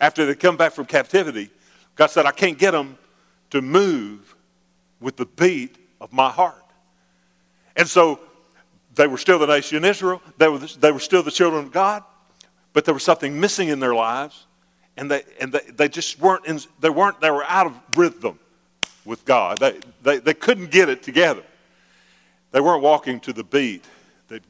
after 0.00 0.24
they 0.24 0.36
come 0.36 0.56
back 0.56 0.72
from 0.72 0.86
captivity. 0.86 1.50
God 1.96 2.10
said, 2.10 2.26
I 2.26 2.32
can't 2.32 2.58
get 2.58 2.70
them 2.70 2.96
to 3.54 3.62
move 3.62 4.34
with 5.00 5.14
the 5.16 5.26
beat 5.26 5.76
of 6.00 6.12
my 6.12 6.28
heart. 6.28 6.64
And 7.76 7.86
so 7.86 8.18
they 8.96 9.06
were 9.06 9.16
still 9.16 9.38
the 9.38 9.46
nation 9.46 9.84
Israel. 9.84 10.20
They 10.38 10.48
were, 10.48 10.58
they 10.58 10.90
were 10.90 10.98
still 10.98 11.22
the 11.22 11.30
children 11.30 11.64
of 11.64 11.70
God, 11.70 12.02
but 12.72 12.84
there 12.84 12.94
was 12.94 13.04
something 13.04 13.38
missing 13.38 13.68
in 13.68 13.78
their 13.78 13.94
lives, 13.94 14.46
and 14.96 15.08
they, 15.08 15.22
and 15.40 15.52
they, 15.52 15.60
they 15.70 15.88
just 15.88 16.18
weren't, 16.18 16.46
in, 16.46 16.58
they 16.80 16.90
weren't, 16.90 17.20
they 17.20 17.30
were 17.30 17.44
out 17.44 17.66
of 17.66 17.78
rhythm 17.96 18.40
with 19.04 19.24
God. 19.24 19.58
They, 19.58 19.78
they, 20.02 20.18
they 20.18 20.34
couldn't 20.34 20.72
get 20.72 20.88
it 20.88 21.04
together. 21.04 21.44
They 22.50 22.60
weren't 22.60 22.82
walking 22.82 23.20
to 23.20 23.32
the 23.32 23.44
beat 23.44 23.84
that, 24.28 24.42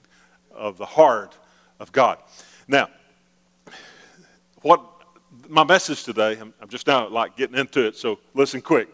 of 0.50 0.78
the 0.78 0.86
heart 0.86 1.36
of 1.78 1.92
God. 1.92 2.16
Now, 2.66 2.88
what 4.62 4.80
my 5.46 5.64
message 5.64 6.04
today, 6.04 6.38
I'm, 6.40 6.54
I'm 6.58 6.68
just 6.68 6.86
now 6.86 7.06
like 7.06 7.36
getting 7.36 7.58
into 7.58 7.86
it, 7.86 7.96
so 7.96 8.18
listen 8.32 8.62
quick. 8.62 8.88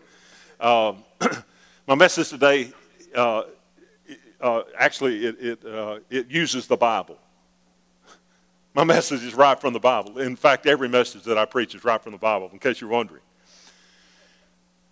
Um, 0.61 1.05
my 1.87 1.95
message 1.95 2.29
today, 2.29 2.71
uh, 3.15 3.45
uh, 4.43 4.63
actually, 4.79 5.25
it, 5.25 5.37
it, 5.41 5.65
uh, 5.65 6.01
it 6.11 6.31
uses 6.31 6.67
the 6.67 6.77
Bible. 6.77 7.17
My 8.75 8.85
message 8.85 9.25
is 9.25 9.35
right 9.35 9.59
from 9.59 9.73
the 9.73 9.81
Bible. 9.81 10.19
In 10.19 10.37
fact, 10.37 10.67
every 10.67 10.89
message 10.89 11.23
that 11.25 11.39
I 11.39 11.47
preach 11.47 11.75
is 11.75 11.83
right 11.83 12.01
from 12.01 12.13
the 12.13 12.19
Bible, 12.19 12.51
in 12.53 12.59
case 12.59 12.81
you're 12.81 12.91
wondering. 12.91 13.23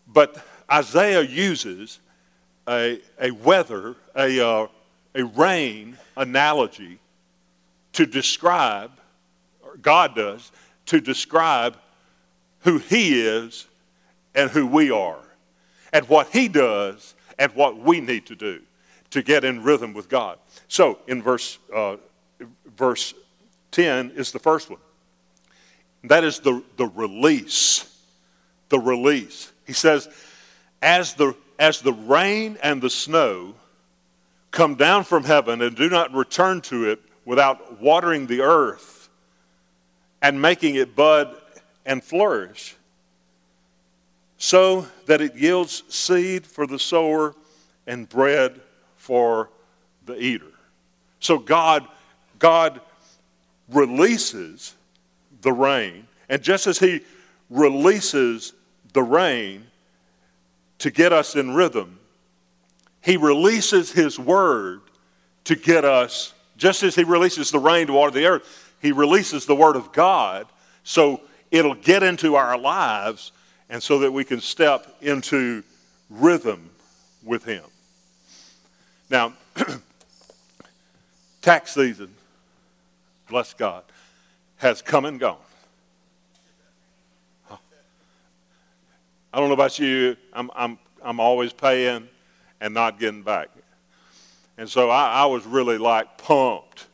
But 0.06 0.42
Isaiah 0.72 1.20
uses 1.20 2.00
a, 2.66 3.00
a 3.20 3.30
weather, 3.30 3.94
a, 4.16 4.40
uh, 4.40 4.66
a 5.14 5.25
rain 5.25 5.98
analogy 6.16 6.98
to 7.92 8.06
describe, 8.06 8.92
God 9.82 10.16
does, 10.16 10.50
to 10.87 10.98
describe 10.98 11.76
who 12.60 12.78
He 12.78 13.20
is 13.20 13.66
and 14.34 14.50
who 14.50 14.66
we 14.66 14.90
are, 14.90 15.18
and 15.92 16.09
what 16.09 16.28
He 16.28 16.49
does 16.49 17.14
and 17.38 17.52
what 17.52 17.78
we 17.78 18.00
need 18.00 18.26
to 18.26 18.35
do 18.35 18.61
to 19.11 19.23
get 19.23 19.45
in 19.45 19.62
rhythm 19.62 19.95
with 19.95 20.09
God. 20.09 20.38
So, 20.68 20.99
in 21.07 21.23
verse, 21.23 21.59
uh, 21.75 21.97
verse 22.76 23.14
10 23.71 24.12
is 24.16 24.33
the 24.33 24.38
first 24.38 24.71
one. 24.71 24.80
That 26.04 26.25
is 26.25 26.40
the, 26.40 26.62
the 26.76 26.87
release. 26.87 27.85
The 28.68 28.78
release. 28.78 29.52
He 29.66 29.73
says, 29.73 30.09
as 30.83 31.14
the, 31.14 31.35
as 31.59 31.80
the 31.80 31.92
rain 31.92 32.59
and 32.62 32.80
the 32.83 32.90
snow 32.90 33.54
come 34.50 34.75
down 34.75 35.04
from 35.04 35.25
heaven 35.25 35.62
and 35.62 35.76
do 35.76 35.88
not 35.88 36.12
return 36.12 36.61
to 36.62 36.90
it 36.90 37.00
without 37.25 37.80
watering 37.80 38.26
the 38.26 38.40
earth 38.40 39.09
and 40.23 40.40
making 40.40 40.75
it 40.75 40.95
bud 40.95 41.35
and 41.85 42.02
flourish, 42.02 42.76
so 44.38 44.87
that 45.07 45.21
it 45.21 45.35
yields 45.35 45.83
seed 45.88 46.47
for 46.47 46.66
the 46.66 46.78
sower 46.78 47.35
and 47.87 48.09
bread 48.09 48.61
for 48.97 49.50
the 50.07 50.16
eater. 50.18 50.52
So 51.21 51.38
God, 51.38 51.87
God 52.38 52.80
releases 53.68 54.75
the 55.42 55.52
rain, 55.52 56.07
and 56.28 56.40
just 56.40 56.66
as 56.66 56.78
He 56.78 57.00
releases 57.50 58.52
the 58.92 59.02
rain 59.02 59.66
to 60.78 60.90
get 60.90 61.12
us 61.12 61.35
in 61.35 61.54
rhythm, 61.54 61.99
He 63.02 63.16
releases 63.16 63.90
His 63.90 64.18
word 64.18 64.83
to 65.45 65.57
get 65.57 65.85
us, 65.85 66.33
just 66.57 66.83
as 66.85 66.95
He 66.95 67.04
releases 67.04 67.50
the 67.50 67.59
rain 67.59 67.88
to 67.88 67.95
water 67.95 68.12
the 68.12 68.26
earth, 68.26 68.75
He 68.80 68.92
releases 68.92 69.47
the 69.47 69.57
word 69.57 69.75
of 69.75 69.92
God 69.92 70.47
so 70.85 71.21
it'll 71.50 71.75
get 71.75 72.02
into 72.02 72.37
our 72.37 72.57
lives 72.57 73.33
and 73.70 73.82
so 73.82 73.98
that 73.98 74.12
we 74.12 74.25
can 74.25 74.40
step 74.40 74.96
into 75.00 75.62
rhythm 76.10 76.70
with 77.22 77.44
Him. 77.44 77.64
Now, 79.10 79.34
tax 81.42 81.75
season, 81.75 82.14
bless 83.28 83.54
God, 83.54 83.84
has 84.56 84.82
come 84.82 85.04
and 85.04 85.18
gone. 85.20 85.37
I 89.32 89.40
don't 89.40 89.48
know 89.48 89.54
about 89.54 89.78
you, 89.78 90.16
I'm, 90.32 90.50
I'm, 90.56 90.78
I'm 91.02 91.20
always 91.20 91.52
paying 91.52 92.08
and 92.60 92.75
not 92.75 92.98
getting 92.98 93.22
back. 93.22 93.48
And 94.56 94.68
so 94.68 94.90
I, 94.90 95.22
I 95.22 95.26
was 95.26 95.46
really 95.46 95.78
like 95.78 96.18
pumped. 96.18 96.87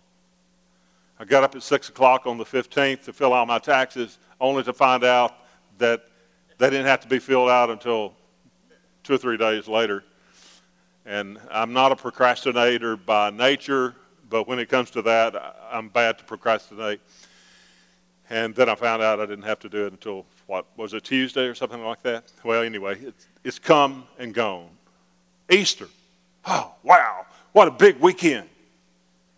I 1.19 1.25
got 1.25 1.45
up 1.45 1.55
at 1.55 1.63
6 1.63 1.89
o'clock 1.89 2.27
on 2.27 2.37
the 2.37 2.45
15th 2.45 3.05
to 3.05 3.13
fill 3.13 3.33
out 3.33 3.47
my 3.47 3.59
taxes, 3.59 4.19
only 4.41 4.65
to 4.65 4.73
find 4.73 5.05
out 5.05 5.35
that 5.79 6.05
they 6.59 6.71
didn't 6.71 6.87
have 6.87 7.01
to 7.01 7.09
be 7.09 7.19
filled 7.19 7.51
out 7.51 7.71
until 7.71 8.15
two 9.03 9.15
or 9.15 9.19
three 9.19 9.37
days 9.37 9.69
later. 9.69 10.05
And 11.07 11.39
I'm 11.51 11.73
not 11.73 11.93
a 11.93 11.97
procrastinator 11.97 12.97
by 12.97 13.31
nature, 13.31 13.95
but 14.31 14.49
when 14.49 14.59
it 14.59 14.69
comes 14.69 14.91
to 14.93 15.03
that, 15.03 15.35
I'm 15.71 15.89
bad 15.89 16.19
to 16.19 16.25
procrastinate. 16.25 17.01
And 18.31 18.55
then 18.55 18.71
I 18.71 18.75
found 18.75 19.03
out 19.03 19.21
I 19.21 19.27
didn't 19.27 19.45
have 19.45 19.59
to 19.61 19.69
do 19.69 19.85
it 19.85 19.93
until, 19.93 20.25
what, 20.47 20.67
was 20.79 20.95
it 20.95 21.05
Tuesday 21.05 21.43
or 21.43 21.55
something 21.55 21.85
like 21.85 22.03
that? 22.03 22.25
Well, 22.43 22.63
anyway, 22.63 22.99
it's, 23.01 23.27
it's 23.45 23.59
come 23.59 24.05
and 24.19 24.33
gone. 24.33 24.71
Easter. 25.51 25.89
Oh, 26.47 26.75
wow. 26.83 27.27
What 27.53 27.69
a 27.69 27.71
big 27.71 28.01
weekend 28.01 28.49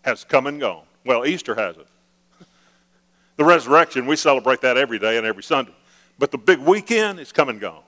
has 0.03 0.23
come 0.23 0.47
and 0.47 0.59
gone. 0.59 0.83
Well, 1.05 1.25
Easter 1.25 1.55
hasn't. 1.55 1.87
The 3.35 3.45
resurrection, 3.45 4.07
we 4.07 4.15
celebrate 4.15 4.61
that 4.61 4.77
every 4.77 4.97
day 4.97 5.17
and 5.17 5.27
every 5.27 5.43
Sunday. 5.43 5.75
But 6.19 6.31
the 6.31 6.37
big 6.37 6.59
weekend 6.59 7.19
is 7.19 7.31
come 7.31 7.49
and 7.49 7.59
gone. 7.59 7.83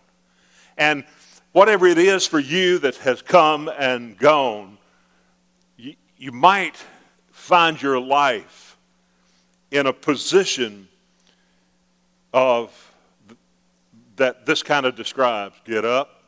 And 0.77 1.03
whatever 1.51 1.87
it 1.87 1.97
is 1.97 2.25
for 2.25 2.39
you 2.39 2.79
that 2.79 2.95
has 2.97 3.21
come 3.21 3.69
and 3.77 4.17
gone, 4.17 4.77
you, 5.77 5.95
you 6.17 6.31
might 6.31 6.77
find 7.31 7.81
your 7.81 7.99
life 7.99 8.77
in 9.71 9.87
a 9.87 9.93
position 9.93 10.87
of 12.33 12.71
that 14.15 14.45
this 14.45 14.61
kind 14.61 14.85
of 14.85 14.95
describes 14.95 15.55
get 15.65 15.85
up, 15.85 16.23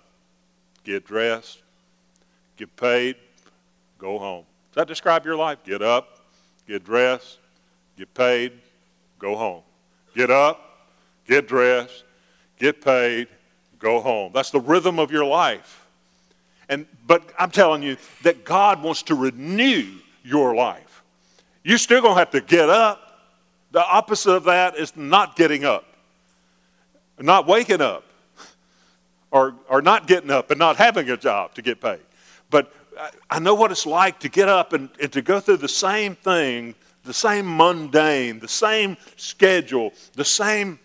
get 0.84 1.06
dressed, 1.06 1.62
get 2.58 2.76
paid, 2.76 3.16
go 3.98 4.18
home. 4.18 4.46
Does 4.72 4.76
that 4.76 4.88
describe 4.88 5.26
your 5.26 5.36
life? 5.36 5.60
Get 5.66 5.82
up, 5.82 6.20
get 6.68 6.84
dressed, 6.84 7.40
get 7.98 8.14
paid, 8.14 8.54
go 9.20 9.36
home. 9.36 9.64
Get 10.16 10.32
up, 10.32 10.71
get 11.32 11.48
dressed, 11.48 12.04
get 12.60 12.84
paid, 12.84 13.30
go 13.80 14.02
home. 14.02 14.32
That's 14.34 14.52
the 14.52 14.60
rhythm 14.60 15.00
of 15.00 15.12
your 15.12 15.24
life. 15.24 15.88
And, 16.68 16.86
but 17.08 17.24
I'm 17.40 17.52
telling 17.52 17.82
you 17.84 17.96
that 18.24 18.44
God 18.44 18.84
wants 18.84 19.04
to 19.04 19.16
renew 19.16 19.88
your 20.24 20.54
life. 20.54 21.04
You're 21.64 21.78
still 21.78 22.02
going 22.02 22.16
to 22.16 22.20
have 22.20 22.32
to 22.32 22.42
get 22.42 22.70
up. 22.70 23.30
The 23.72 23.82
opposite 23.82 24.34
of 24.34 24.44
that 24.44 24.76
is 24.76 24.98
not 24.98 25.38
getting 25.38 25.64
up, 25.64 25.86
not 27.18 27.48
waking 27.48 27.80
up, 27.80 28.04
or, 29.32 29.56
or 29.70 29.82
not 29.82 30.08
getting 30.08 30.32
up 30.32 30.52
and 30.52 30.60
not 30.60 30.76
having 30.76 31.10
a 31.10 31.16
job 31.16 31.54
to 31.54 31.62
get 31.62 31.80
paid. 31.80 32.02
But 32.50 32.74
I 33.30 33.40
know 33.40 33.56
what 33.56 33.72
it's 33.72 33.86
like 33.86 34.20
to 34.20 34.30
get 34.30 34.50
up 34.50 34.74
and, 34.74 34.90
and 35.02 35.10
to 35.14 35.22
go 35.22 35.40
through 35.40 35.58
the 35.58 35.70
same 35.70 36.16
thing, 36.16 36.76
the 37.06 37.14
same 37.14 37.56
mundane, 37.56 38.40
the 38.40 38.50
same 38.50 38.98
schedule, 39.16 39.94
the 40.16 40.26
same, 40.26 40.78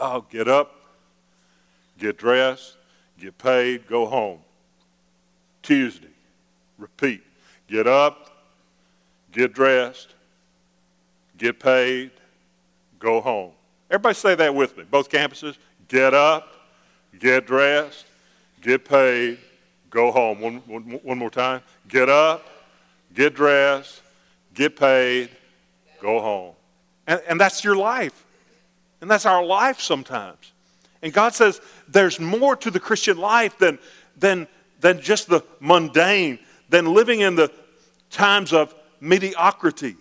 oh, 0.00 0.24
get 0.30 0.48
up, 0.48 0.74
get 1.98 2.18
dressed, 2.18 2.76
get 3.18 3.36
paid, 3.38 3.86
go 3.86 4.06
home. 4.06 4.40
Tuesday, 5.62 6.08
repeat. 6.78 7.22
Get 7.68 7.86
up, 7.86 8.30
get 9.32 9.52
dressed, 9.52 10.14
get 11.36 11.58
paid, 11.58 12.12
go 12.98 13.20
home. 13.20 13.50
Everybody 13.90 14.14
say 14.14 14.34
that 14.36 14.54
with 14.54 14.76
me. 14.76 14.84
Both 14.88 15.10
campuses. 15.10 15.56
Get 15.88 16.14
up, 16.14 16.52
get 17.18 17.46
dressed, 17.46 18.06
get 18.60 18.84
paid, 18.84 19.38
go 19.90 20.10
home. 20.10 20.40
One, 20.40 20.56
one, 20.66 20.82
one 21.02 21.18
more 21.18 21.30
time. 21.30 21.62
Get 21.88 22.08
up, 22.08 22.44
get 23.14 23.34
dressed, 23.34 24.02
get 24.54 24.76
paid, 24.76 25.30
go 26.00 26.20
home. 26.20 26.54
And, 27.06 27.22
and 27.28 27.40
that's 27.40 27.62
your 27.62 27.76
life. 27.76 28.25
And 29.00 29.10
that's 29.10 29.26
our 29.26 29.44
life 29.44 29.80
sometimes. 29.80 30.52
And 31.02 31.12
God 31.12 31.34
says 31.34 31.60
there's 31.88 32.18
more 32.18 32.56
to 32.56 32.70
the 32.70 32.80
Christian 32.80 33.18
life 33.18 33.58
than, 33.58 33.78
than, 34.16 34.48
than 34.80 35.00
just 35.00 35.28
the 35.28 35.42
mundane, 35.60 36.38
than 36.68 36.92
living 36.92 37.20
in 37.20 37.36
the 37.36 37.52
times 38.10 38.52
of 38.52 38.74
mediocrity. 39.00 39.96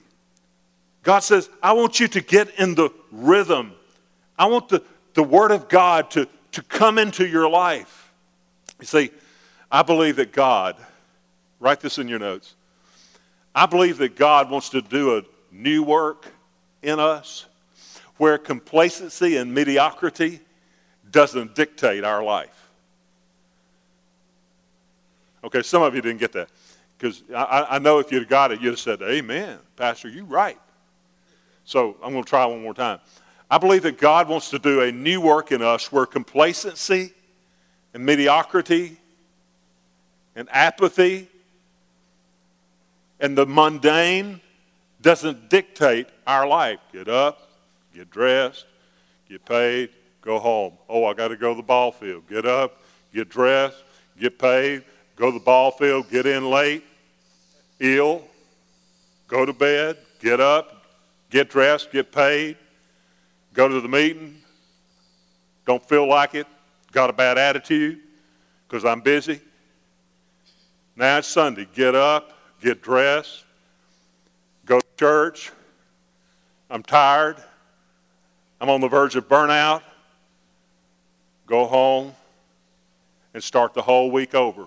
God 1.03 1.19
says, 1.19 1.49
I 1.61 1.73
want 1.73 1.99
you 1.99 2.07
to 2.07 2.21
get 2.21 2.59
in 2.59 2.75
the 2.75 2.89
rhythm. 3.11 3.73
I 4.37 4.47
want 4.47 4.69
the, 4.69 4.83
the 5.13 5.23
Word 5.23 5.51
of 5.51 5.69
God 5.69 6.09
to, 6.11 6.27
to 6.53 6.63
come 6.63 6.97
into 6.97 7.27
your 7.27 7.49
life. 7.49 8.11
You 8.79 8.85
see, 8.85 9.11
I 9.71 9.83
believe 9.83 10.15
that 10.15 10.31
God, 10.31 10.75
write 11.59 11.81
this 11.81 11.97
in 11.97 12.07
your 12.07 12.19
notes, 12.19 12.55
I 13.53 13.65
believe 13.65 13.97
that 13.99 14.15
God 14.15 14.49
wants 14.49 14.69
to 14.69 14.81
do 14.81 15.17
a 15.17 15.23
new 15.51 15.83
work 15.83 16.25
in 16.81 16.99
us 16.99 17.45
where 18.17 18.37
complacency 18.37 19.37
and 19.37 19.53
mediocrity 19.53 20.39
doesn't 21.11 21.55
dictate 21.55 22.03
our 22.03 22.23
life. 22.23 22.69
Okay, 25.43 25.61
some 25.61 25.83
of 25.83 25.93
you 25.93 26.01
didn't 26.01 26.19
get 26.19 26.31
that. 26.33 26.49
Because 26.97 27.23
I, 27.35 27.67
I, 27.71 27.79
know 27.79 27.99
if 27.99 28.11
you'd 28.11 28.27
got 28.27 28.51
it, 28.51 28.61
you'd 28.61 28.71
have 28.71 28.79
said, 28.79 29.01
Amen, 29.01 29.59
Pastor, 29.75 30.07
you're 30.07 30.25
right. 30.25 30.57
So 31.65 31.97
I'm 32.01 32.13
going 32.13 32.23
to 32.23 32.29
try 32.29 32.45
one 32.45 32.61
more 32.61 32.73
time. 32.73 32.99
I 33.49 33.57
believe 33.57 33.83
that 33.83 33.97
God 33.97 34.27
wants 34.27 34.49
to 34.51 34.59
do 34.59 34.81
a 34.81 34.91
new 34.91 35.21
work 35.21 35.51
in 35.51 35.61
us 35.61 35.91
where 35.91 36.05
complacency 36.05 37.13
and 37.93 38.05
mediocrity 38.05 38.97
and 40.35 40.49
apathy 40.51 41.27
And 43.19 43.37
the 43.37 43.45
mundane 43.45 44.41
doesn't 45.01 45.49
dictate 45.49 46.07
our 46.27 46.47
life. 46.47 46.79
Get 46.91 47.07
up, 47.07 47.44
get 47.95 48.11
dressed, 48.11 48.65
get 49.29 49.45
paid, 49.45 49.89
go 50.21 50.37
home. 50.37 50.73
Oh, 50.89 51.05
I 51.05 51.13
got 51.13 51.29
to 51.29 51.37
go 51.37 51.51
to 51.51 51.57
the 51.57 51.63
ball 51.63 51.91
field. 51.91 52.27
Get 52.29 52.45
up, 52.45 52.81
get 53.13 53.29
dressed, 53.29 53.83
get 54.19 54.37
paid, 54.37 54.83
go 55.15 55.31
to 55.31 55.39
the 55.39 55.43
ball 55.43 55.71
field, 55.71 56.09
get 56.09 56.25
in 56.25 56.49
late, 56.49 56.83
ill, 57.79 58.23
go 59.27 59.45
to 59.45 59.53
bed, 59.53 59.97
get 60.19 60.41
up, 60.41 60.85
get 61.29 61.49
dressed, 61.49 61.91
get 61.91 62.11
paid, 62.11 62.57
go 63.53 63.67
to 63.67 63.79
the 63.79 63.87
meeting, 63.87 64.41
don't 65.65 65.83
feel 65.87 66.07
like 66.07 66.35
it, 66.35 66.47
got 66.91 67.09
a 67.09 67.13
bad 67.13 67.37
attitude 67.37 67.99
because 68.67 68.83
I'm 68.83 69.01
busy. 69.01 69.39
Now 70.97 71.17
it's 71.17 71.27
Sunday. 71.27 71.67
Get 71.73 71.95
up, 71.95 72.33
get 72.61 72.81
dressed, 72.81 73.43
go 74.65 74.79
to 74.79 74.85
church. 74.97 75.51
I'm 76.69 76.83
tired. 76.83 77.37
I'm 78.59 78.69
on 78.69 78.81
the 78.81 78.87
verge 78.87 79.15
of 79.15 79.27
burnout. 79.27 79.81
Go 81.45 81.65
home 81.65 82.13
and 83.33 83.43
start 83.43 83.73
the 83.73 83.81
whole 83.81 84.11
week 84.11 84.33
over. 84.33 84.65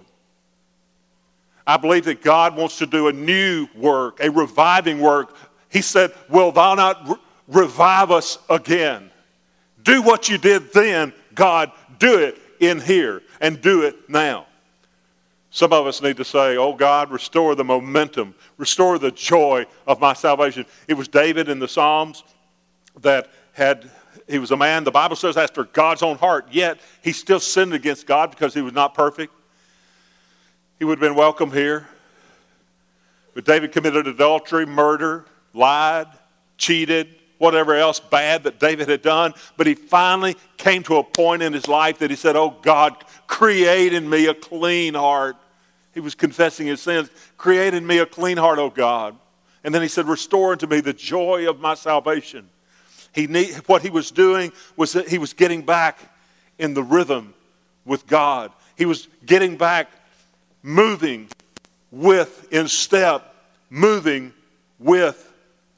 I 1.66 1.76
believe 1.76 2.04
that 2.06 2.22
God 2.22 2.56
wants 2.56 2.78
to 2.78 2.86
do 2.86 3.08
a 3.08 3.12
new 3.12 3.68
work, 3.74 4.20
a 4.20 4.30
reviving 4.30 5.00
work. 5.00 5.36
He 5.68 5.82
said, 5.82 6.12
Will 6.28 6.52
thou 6.52 6.74
not 6.74 7.08
re- 7.08 7.16
revive 7.48 8.10
us 8.10 8.38
again? 8.48 9.10
Do 9.82 10.02
what 10.02 10.28
you 10.28 10.38
did 10.38 10.72
then, 10.72 11.12
God, 11.34 11.72
do 11.98 12.18
it 12.18 12.38
in 12.60 12.80
here 12.80 13.22
and 13.40 13.60
do 13.60 13.82
it 13.82 14.08
now. 14.08 14.46
Some 15.50 15.72
of 15.72 15.86
us 15.86 16.02
need 16.02 16.16
to 16.18 16.24
say, 16.24 16.56
Oh 16.56 16.74
God, 16.74 17.10
restore 17.10 17.54
the 17.54 17.64
momentum, 17.64 18.34
restore 18.56 18.98
the 18.98 19.10
joy 19.10 19.66
of 19.86 20.00
my 20.00 20.12
salvation. 20.12 20.66
It 20.88 20.94
was 20.94 21.08
David 21.08 21.48
in 21.48 21.58
the 21.58 21.68
Psalms 21.68 22.22
that 23.00 23.30
had, 23.58 23.90
he 24.26 24.38
was 24.38 24.50
a 24.50 24.56
man, 24.56 24.84
the 24.84 24.90
Bible 24.90 25.16
says, 25.16 25.36
after 25.36 25.64
God's 25.64 26.02
own 26.02 26.16
heart, 26.16 26.46
yet 26.50 26.78
he 27.02 27.12
still 27.12 27.40
sinned 27.40 27.74
against 27.74 28.06
God 28.06 28.30
because 28.30 28.54
he 28.54 28.62
was 28.62 28.72
not 28.72 28.94
perfect. 28.94 29.34
He 30.78 30.84
would 30.84 30.98
have 30.98 31.06
been 31.06 31.16
welcome 31.16 31.50
here. 31.50 31.86
But 33.34 33.44
David 33.44 33.72
committed 33.72 34.06
adultery, 34.06 34.64
murder, 34.64 35.26
lied, 35.52 36.06
cheated, 36.56 37.14
whatever 37.38 37.74
else 37.74 38.00
bad 38.00 38.44
that 38.44 38.58
David 38.58 38.88
had 38.88 39.02
done. 39.02 39.34
But 39.56 39.66
he 39.66 39.74
finally 39.74 40.36
came 40.56 40.82
to 40.84 40.96
a 40.96 41.04
point 41.04 41.42
in 41.42 41.52
his 41.52 41.68
life 41.68 41.98
that 41.98 42.10
he 42.10 42.16
said, 42.16 42.36
Oh 42.36 42.56
God, 42.62 43.04
create 43.26 43.92
in 43.92 44.08
me 44.08 44.26
a 44.26 44.34
clean 44.34 44.94
heart. 44.94 45.36
He 45.94 46.00
was 46.00 46.14
confessing 46.14 46.66
his 46.66 46.80
sins. 46.80 47.10
Create 47.36 47.74
in 47.74 47.86
me 47.86 47.98
a 47.98 48.06
clean 48.06 48.36
heart, 48.36 48.58
oh 48.58 48.70
God. 48.70 49.16
And 49.64 49.74
then 49.74 49.82
he 49.82 49.88
said, 49.88 50.06
Restore 50.06 50.52
unto 50.52 50.66
me 50.66 50.80
the 50.80 50.92
joy 50.92 51.48
of 51.48 51.60
my 51.60 51.74
salvation. 51.74 52.48
He 53.14 53.26
need, 53.26 53.54
what 53.66 53.82
he 53.82 53.90
was 53.90 54.10
doing 54.10 54.52
was 54.76 54.92
that 54.92 55.08
he 55.08 55.18
was 55.18 55.32
getting 55.32 55.62
back 55.62 55.98
in 56.58 56.74
the 56.74 56.82
rhythm 56.82 57.34
with 57.84 58.06
God. 58.06 58.52
He 58.76 58.84
was 58.84 59.08
getting 59.24 59.56
back 59.56 59.88
moving 60.62 61.28
with, 61.90 62.52
in 62.52 62.68
step, 62.68 63.34
moving 63.70 64.32
with 64.78 65.32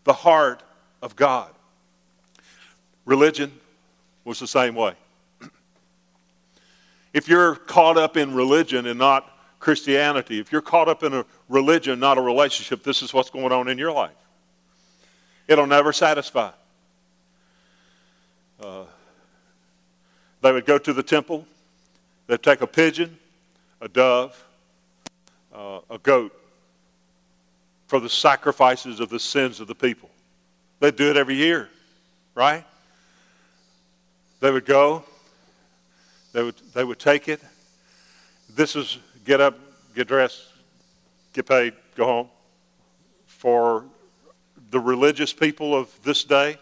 the 0.05 0.13
heart 0.13 0.63
of 1.03 1.17
God. 1.17 1.51
Religion 3.05 3.53
was 4.25 4.39
the 4.39 4.47
same 4.47 4.75
way. 4.75 4.95
If 7.13 7.27
you're 7.27 7.57
caught 7.57 7.99
up 7.99 8.17
in 8.17 8.35
religion 8.35 8.87
and 8.87 8.97
not 8.97 9.29
Christianity, 9.59 10.39
if 10.39 10.53
you're 10.53 10.61
caught 10.61 10.89
up 10.89 11.03
in 11.03 11.13
a 11.13 11.25
religion, 11.49 11.99
not 11.99 12.19
a 12.19 12.21
relationship, 12.21 12.85
this 12.85 13.03
is 13.03 13.13
what's 13.13 13.31
going 13.31 13.51
on 13.51 13.67
in 13.69 13.79
your 13.79 13.91
life. 13.91 14.15
It'll 15.49 15.67
never 15.67 15.93
satisfy. 15.93 16.53
Uh, 18.63 18.85
they 20.43 20.53
would 20.53 20.67
go 20.67 20.77
to 20.77 20.93
the 20.93 21.03
temple, 21.03 21.47
they'd 22.27 22.43
take 22.43 22.61
a 22.61 22.67
pigeon, 22.67 23.19
a 23.81 23.89
dove, 23.89 24.45
uh, 25.55 25.81
a 25.89 25.99
goat 25.99 26.33
for 27.87 28.01
the 28.01 28.09
sacrifices 28.09 29.01
of 29.01 29.09
the 29.09 29.19
sins 29.19 29.61
of 29.61 29.67
the 29.67 29.75
people. 29.75 30.11
They'd 30.79 30.97
do 30.97 31.11
it 31.11 31.17
every 31.17 31.37
year, 31.37 31.69
right? 32.35 32.65
They 34.41 34.51
would 34.51 34.67
go, 34.67 35.05
they 36.33 36.43
would, 36.43 36.57
they 36.75 36.85
would 36.85 36.99
take 36.99 37.29
it. 37.29 37.41
This 38.55 38.77
is 38.77 38.99
get 39.25 39.41
up, 39.41 39.59
get 39.95 40.07
dressed, 40.07 40.45
get 41.33 41.47
paid, 41.47 41.73
go 41.97 42.05
home. 42.05 42.29
For 43.27 43.85
the 44.71 44.81
religious 44.81 45.33
people 45.33 45.75
of 45.75 45.91
this 46.03 46.25
day, 46.25 46.59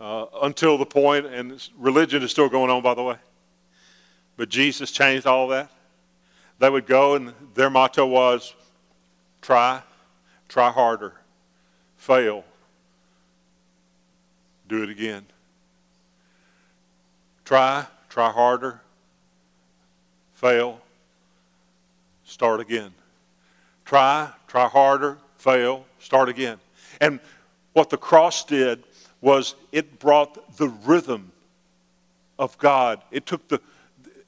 uh, 0.00 0.26
until 0.42 0.78
the 0.78 0.86
point, 0.86 1.26
and 1.26 1.68
religion 1.78 2.22
is 2.22 2.30
still 2.30 2.48
going 2.48 2.70
on, 2.70 2.82
by 2.82 2.94
the 2.94 3.02
way, 3.02 3.16
but 4.36 4.48
Jesus 4.48 4.90
changed 4.90 5.26
all 5.26 5.48
that. 5.48 5.70
They 6.58 6.70
would 6.70 6.86
go, 6.86 7.14
and 7.14 7.32
their 7.54 7.70
motto 7.70 8.06
was 8.06 8.54
try, 9.42 9.82
try 10.48 10.70
harder, 10.70 11.14
fail, 11.96 12.44
do 14.68 14.82
it 14.82 14.90
again. 14.90 15.26
Try, 17.44 17.86
try 18.08 18.30
harder, 18.30 18.80
fail, 20.34 20.80
start 22.24 22.60
again. 22.60 22.92
Try, 23.84 24.30
try 24.48 24.66
harder, 24.66 25.18
fail, 25.36 25.84
start 25.98 26.28
again. 26.28 26.58
And 27.00 27.20
what 27.74 27.90
the 27.90 27.98
cross 27.98 28.44
did 28.44 28.82
was 29.24 29.54
it 29.72 29.98
brought 29.98 30.58
the 30.58 30.68
rhythm 30.68 31.32
of 32.38 32.56
God. 32.58 33.02
It 33.10 33.24
took 33.24 33.48
the 33.48 33.58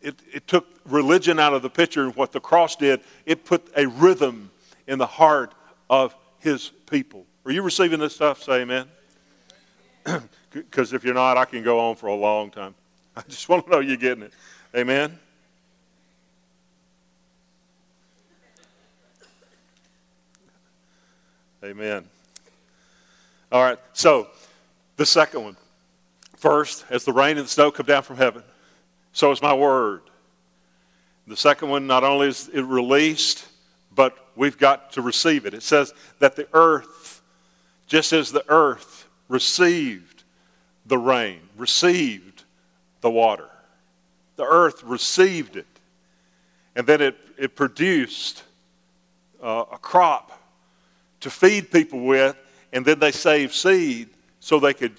it, 0.01 0.15
it 0.33 0.47
took 0.47 0.67
religion 0.87 1.39
out 1.39 1.53
of 1.53 1.63
the 1.63 1.69
picture, 1.69 2.05
and 2.05 2.17
what 2.17 2.33
the 2.33 2.41
cross 2.41 2.77
did, 2.77 3.01
it 3.27 3.45
put 3.45 3.69
a 3.77 3.87
rhythm 3.87 4.51
in 4.87 4.99
the 4.99 5.07
heart 5.07 5.53
of 5.91 6.15
his 6.39 6.71
people. 6.89 7.27
Are 7.45 7.51
you 7.51 7.61
receiving 7.61 8.01
this 8.01 8.15
stuff? 8.15 8.43
Say 8.43 8.63
amen. 8.63 8.87
Because 10.51 10.95
if 10.95 11.05
you're 11.05 11.13
not, 11.13 11.37
I 11.37 11.45
can 11.45 11.63
go 11.63 11.79
on 11.79 11.97
for 11.97 12.07
a 12.07 12.15
long 12.15 12.51
time. 12.51 12.75
I 13.17 13.21
just 13.29 13.47
want 13.47 13.67
to 13.67 13.71
know 13.71 13.81
you're 13.81 13.99
getting 13.99 14.23
it. 14.23 14.33
Amen. 14.75 15.19
Amen. 21.63 22.07
All 23.53 23.63
right, 23.63 23.79
so 23.93 24.29
the 24.97 25.07
second 25.07 25.43
one. 25.43 25.57
First, 26.37 26.85
as 26.91 27.05
the 27.05 27.13
rain 27.13 27.39
and 27.39 27.47
the 27.47 27.51
snow 27.51 27.71
come 27.71 27.87
down 27.87 28.03
from 28.03 28.17
heaven, 28.17 28.43
so 29.13 29.31
is 29.31 29.41
my 29.41 29.55
word. 29.55 30.03
The 31.27 31.37
second 31.37 31.71
one, 31.71 31.87
not 31.87 32.05
only 32.05 32.29
is 32.29 32.49
it 32.53 32.63
released, 32.63 33.49
but 33.95 34.17
we've 34.37 34.59
got 34.59 34.93
to 34.93 35.03
receive 35.03 35.47
it. 35.47 35.55
It 35.55 35.63
says 35.63 35.93
that 36.19 36.37
the 36.37 36.47
earth, 36.53 37.23
just 37.87 38.13
as 38.13 38.31
the 38.31 38.45
earth 38.49 39.09
received 39.29 40.25
the 40.85 40.99
rain, 40.99 41.41
received 41.57 42.45
the 43.01 43.11
water, 43.11 43.49
the 44.37 44.45
earth 44.45 44.85
received 44.85 45.57
it, 45.57 45.67
and 46.77 46.87
then 46.87 47.01
it, 47.01 47.17
it 47.39 47.57
produced 47.57 48.45
uh, 49.43 49.65
a 49.73 49.79
crop 49.79 50.39
to 51.21 51.31
feed 51.31 51.73
people 51.73 52.01
with, 52.01 52.37
and 52.73 52.85
then 52.85 52.99
they 52.99 53.11
saved 53.11 53.55
seed 53.55 54.11
so 54.47 54.61
they 54.61 54.73
could, 54.73 54.93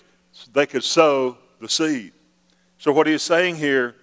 they 0.51 0.65
could 0.65 0.83
sow 0.83 1.37
the 1.61 1.69
seed. 1.69 2.11
So, 2.79 2.91
what 2.91 3.07
he's 3.07 3.21
saying 3.21 3.55
here 3.55 3.95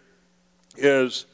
is 0.74 1.26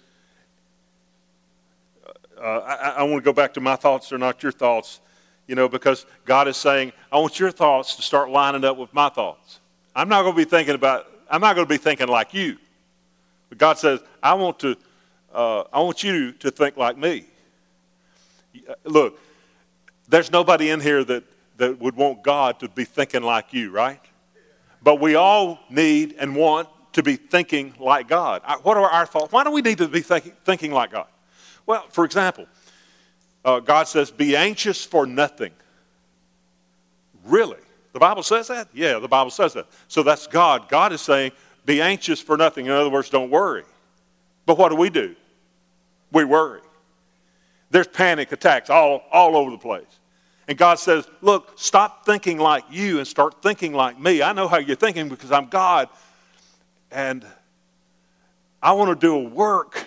uh, 2.37 2.43
I, 2.43 2.89
I 2.97 3.03
want 3.05 3.23
to 3.23 3.25
go 3.25 3.33
back 3.33 3.55
to 3.55 3.61
my 3.61 3.77
thoughts, 3.77 4.09
they're 4.09 4.19
not 4.19 4.43
your 4.43 4.51
thoughts, 4.51 4.99
you 5.47 5.55
know, 5.55 5.69
because 5.69 6.07
God 6.25 6.49
is 6.49 6.57
saying, 6.57 6.93
I 7.13 7.21
want 7.21 7.39
your 7.39 7.53
thoughts 7.53 7.95
to 7.95 8.03
start 8.03 8.31
lining 8.31 8.65
up 8.65 8.77
with 8.77 8.93
my 8.93 9.11
thoughts. 9.11 9.61
I'm 9.95 10.09
not 10.09 10.23
going 10.23 10.35
to 10.35 10.39
be 10.39 10.45
thinking 10.45 10.75
about, 10.75 11.07
I'm 11.31 11.41
not 11.41 11.55
going 11.55 11.69
to 11.69 11.73
be 11.73 11.79
thinking 11.79 12.09
like 12.09 12.35
you. 12.35 12.59
But 13.49 13.59
God 13.59 13.79
says, 13.79 14.01
I 14.21 14.35
want 14.35 14.59
to, 14.59 14.75
uh, 15.33 15.63
I 15.73 15.83
want 15.83 16.03
you 16.03 16.33
to 16.33 16.51
think 16.51 16.77
like 16.77 16.99
me. 16.99 17.27
Look, 18.83 19.21
there's 20.09 20.33
nobody 20.33 20.71
in 20.71 20.81
here 20.81 21.05
that, 21.05 21.23
that 21.61 21.79
would 21.79 21.95
want 21.95 22.23
God 22.23 22.59
to 22.61 22.69
be 22.69 22.85
thinking 22.85 23.23
like 23.23 23.53
you, 23.53 23.71
right? 23.71 24.01
But 24.83 24.99
we 24.99 25.15
all 25.15 25.61
need 25.69 26.17
and 26.19 26.35
want 26.35 26.69
to 26.95 27.03
be 27.03 27.17
thinking 27.17 27.75
like 27.79 28.09
God. 28.09 28.41
What 28.63 28.79
are 28.79 28.89
our 28.89 29.05
thoughts? 29.05 29.31
Why 29.31 29.45
do 29.45 29.51
we 29.51 29.61
need 29.61 29.77
to 29.79 29.87
be 29.87 30.01
thinking, 30.01 30.33
thinking 30.43 30.73
like 30.73 30.91
God? 30.91 31.07
Well, 31.67 31.85
for 31.91 32.07
example, 32.07 32.47
uh, 33.45 33.61
God 33.61 33.89
says, 33.89 34.11
Be 34.11 34.37
anxious 34.37 34.83
for 34.85 35.05
nothing. 35.05 35.53
Really? 37.27 37.61
The 37.93 37.99
Bible 38.01 38.23
says 38.23 38.49
that? 38.49 38.69
Yeah, 38.73 38.99
the 38.99 39.09
Bible 39.09 39.31
says 39.31 39.53
that. 39.53 39.67
So 39.87 40.03
that's 40.03 40.27
God. 40.27 40.67
God 40.71 40.95
is 40.95 41.03
saying, 41.03 41.33
Be 41.67 41.83
anxious 41.83 42.21
for 42.23 42.39
nothing. 42.39 42.67
In 42.67 42.73
other 42.73 42.89
words, 42.91 43.11
don't 43.11 43.31
worry. 43.31 43.65
But 44.47 44.57
what 44.57 44.71
do 44.71 44.77
we 44.77 44.89
do? 44.89 45.15
We 46.11 46.25
worry. 46.25 46.63
There's 47.71 47.87
panic 47.87 48.33
attacks 48.33 48.71
all, 48.71 49.03
all 49.13 49.37
over 49.37 49.51
the 49.51 49.59
place. 49.59 50.00
And 50.51 50.59
God 50.59 50.81
says, 50.81 51.07
Look, 51.21 51.53
stop 51.55 52.05
thinking 52.05 52.37
like 52.37 52.65
you 52.73 52.99
and 52.99 53.07
start 53.07 53.41
thinking 53.41 53.73
like 53.73 54.01
me. 54.01 54.21
I 54.21 54.33
know 54.33 54.49
how 54.49 54.59
you're 54.59 54.75
thinking 54.75 55.09
because 55.09 55.31
I'm 55.31 55.47
God. 55.47 55.89
And 56.91 57.25
I 58.61 58.73
want 58.73 58.91
to 58.91 59.07
do 59.07 59.15
a 59.15 59.29
work 59.29 59.87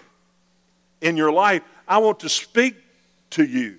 in 1.02 1.18
your 1.18 1.34
life. 1.34 1.64
I 1.86 1.98
want 1.98 2.22
to 2.22 2.30
speak 2.30 2.78
to 3.32 3.44
you. 3.44 3.76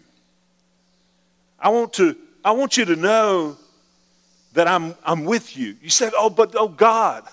I 1.59 1.71
want, 1.71 1.95
to, 1.95 2.19
I 2.45 2.51
want 2.51 2.77
you 2.77 2.85
to 2.85 2.97
know 2.97 3.57
that 4.53 4.69
I'm, 4.69 4.95
I'm 5.07 5.25
with 5.25 5.57
you. 5.57 5.77
You 5.81 5.89
said, 5.89 6.13
Oh, 6.15 6.29
but 6.29 6.55
oh, 6.55 6.69
God, 6.69 7.25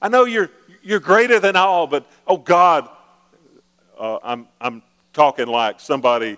I 0.00 0.08
know 0.08 0.26
you're, 0.26 0.50
you're 0.84 1.00
greater 1.00 1.40
than 1.40 1.56
all, 1.56 1.88
but 1.88 2.06
oh, 2.24 2.36
God, 2.36 2.88
uh, 3.98 4.20
I'm, 4.22 4.46
I'm 4.60 4.80
talking 5.12 5.48
like 5.48 5.80
somebody 5.80 6.36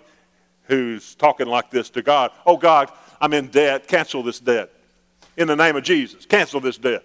who's 0.69 1.15
talking 1.15 1.47
like 1.47 1.69
this 1.69 1.89
to 1.89 2.01
God. 2.01 2.31
Oh, 2.45 2.55
God, 2.55 2.91
I'm 3.19 3.33
in 3.33 3.47
debt. 3.47 3.87
Cancel 3.87 4.23
this 4.23 4.39
debt. 4.39 4.71
In 5.35 5.47
the 5.47 5.55
name 5.55 5.75
of 5.75 5.83
Jesus, 5.83 6.25
cancel 6.25 6.59
this 6.59 6.77
debt. 6.77 7.03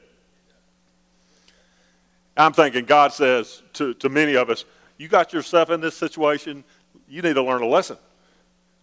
I'm 2.36 2.52
thinking 2.52 2.84
God 2.84 3.12
says 3.12 3.62
to, 3.74 3.94
to 3.94 4.08
many 4.08 4.34
of 4.34 4.50
us, 4.50 4.64
You 4.98 5.08
got 5.08 5.32
yourself 5.32 5.70
in 5.70 5.80
this 5.80 5.96
situation, 5.96 6.62
you 7.08 7.22
need 7.22 7.34
to 7.34 7.42
learn 7.42 7.62
a 7.62 7.66
lesson. 7.66 7.96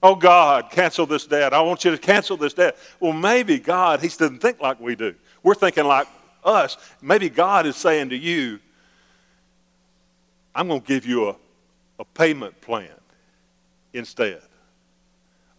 Oh, 0.03 0.15
God, 0.15 0.71
cancel 0.71 1.05
this 1.05 1.27
debt. 1.27 1.53
I 1.53 1.61
want 1.61 1.85
you 1.85 1.91
to 1.91 1.97
cancel 1.97 2.35
this 2.35 2.53
debt. 2.53 2.75
Well, 2.99 3.13
maybe 3.13 3.59
God, 3.59 4.01
He 4.01 4.07
doesn't 4.07 4.39
think 4.39 4.59
like 4.59 4.79
we 4.79 4.95
do. 4.95 5.13
We're 5.43 5.53
thinking 5.53 5.85
like 5.85 6.07
us. 6.43 6.77
Maybe 7.01 7.29
God 7.29 7.65
is 7.67 7.75
saying 7.75 8.09
to 8.09 8.17
you, 8.17 8.59
I'm 10.55 10.67
going 10.67 10.81
to 10.81 10.87
give 10.87 11.05
you 11.05 11.29
a, 11.29 11.35
a 11.99 12.05
payment 12.05 12.59
plan 12.61 12.89
instead. 13.93 14.41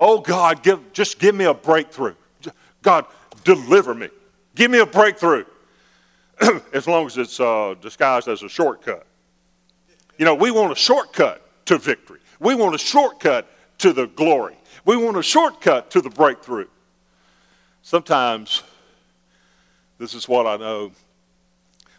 Oh, 0.05 0.21
God, 0.21 0.65
give, 0.65 0.93
just 0.93 1.21
give 1.21 1.33
me 1.33 1.45
a 1.45 1.55
breakthrough. 1.55 2.17
God, 2.83 3.07
deliver 3.45 3.95
me. 3.95 4.09
Give 4.57 4.69
me 4.69 4.81
a 4.81 4.87
breakthrough. 4.87 5.45
as 6.73 6.88
long 6.88 7.07
as 7.07 7.17
it's 7.17 7.38
uh, 7.38 7.77
disguised 7.81 8.27
as 8.27 8.43
a 8.43 8.49
shortcut. 8.49 9.07
You 10.19 10.25
know, 10.25 10.35
we 10.35 10.51
want 10.51 10.73
a 10.73 10.75
shortcut 10.75 11.47
to 11.67 11.79
victory. 11.79 12.19
We 12.41 12.57
want 12.57 12.75
a 12.75 12.79
shortcut 12.79 13.49
to 13.79 13.93
the 13.93 14.09
glory. 14.09 14.57
We 14.85 14.97
want 14.97 15.17
a 15.19 15.23
shortcut 15.23 15.93
to 15.93 16.01
the 16.01 16.11
breakthrough. 16.11 16.67
Sometimes, 17.83 18.65
this 19.99 20.15
is 20.15 20.29
what 20.29 20.49
I 20.49 20.57
know, 20.57 20.91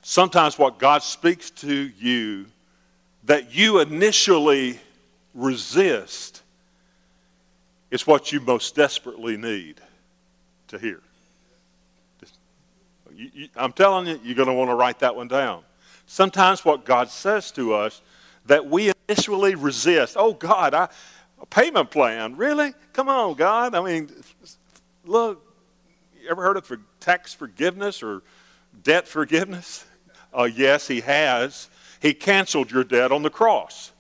sometimes 0.02 0.60
what 0.60 0.78
God 0.78 1.04
speaks 1.04 1.50
to 1.52 1.74
you 1.74 2.48
that 3.24 3.56
you 3.56 3.80
initially 3.80 4.78
resist 5.34 6.42
is 7.93 8.08
what 8.08 8.32
you 8.32 8.39
most 8.39 8.73
desperately 8.73 9.38
need 9.38 9.79
to 10.67 10.79
hear. 10.79 10.99
I'm 13.56 13.71
telling 13.71 14.08
you, 14.08 14.19
you're 14.23 14.34
going 14.34 14.47
to 14.47 14.53
want 14.56 14.71
to 14.71 14.75
write 14.75 14.97
that 14.99 15.15
one 15.15 15.27
down. 15.27 15.62
Sometimes 16.08 16.65
what 16.65 16.86
God 16.86 17.10
says 17.10 17.51
to 17.51 17.75
us 17.75 18.01
that 18.47 18.65
we 18.65 18.91
initially 19.08 19.53
resist. 19.53 20.15
Oh, 20.17 20.34
God, 20.34 20.73
I, 20.73 20.89
a 21.39 21.45
payment 21.45 21.91
plan? 21.91 22.36
Really? 22.36 22.73
Come 22.93 23.10
on, 23.10 23.36
God. 23.36 23.75
I 23.75 23.84
mean, 23.84 24.10
look, 25.06 25.45
you 26.19 26.27
ever 26.29 26.41
heard 26.41 26.58
of 26.58 26.71
tax 26.99 27.36
forgiveness 27.36 28.01
or 28.01 28.23
debt 28.82 29.08
forgiveness? 29.08 29.86
Uh, 30.34 30.49
yes, 30.51 30.88
He 30.88 31.01
has. 31.01 31.69
He 31.99 32.15
canceled 32.15 32.71
your 32.71 32.84
debt 32.84 33.12
on 33.12 33.21
the 33.21 33.29
cross. 33.29 33.92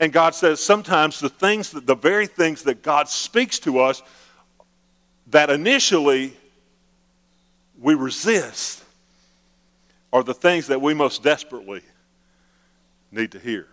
And 0.00 0.12
God 0.12 0.34
says 0.34 0.60
sometimes 0.60 1.20
the 1.20 1.28
things 1.28 1.70
that 1.70 1.86
the 1.86 1.94
very 1.94 2.26
things 2.26 2.62
that 2.64 2.82
God 2.82 3.08
speaks 3.08 3.58
to 3.60 3.80
us 3.80 4.02
that 5.28 5.50
initially 5.50 6.32
we 7.80 7.94
resist 7.94 8.82
are 10.12 10.22
the 10.22 10.34
things 10.34 10.68
that 10.68 10.80
we 10.80 10.94
most 10.94 11.22
desperately 11.22 11.82
need 13.10 13.32
to 13.32 13.38
hear. 13.38 13.66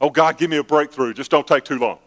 Oh, 0.00 0.10
God, 0.10 0.38
give 0.38 0.48
me 0.48 0.56
a 0.56 0.64
breakthrough. 0.64 1.12
Just 1.12 1.30
don't 1.30 1.46
take 1.46 1.64
too 1.64 1.78
long. 1.78 1.98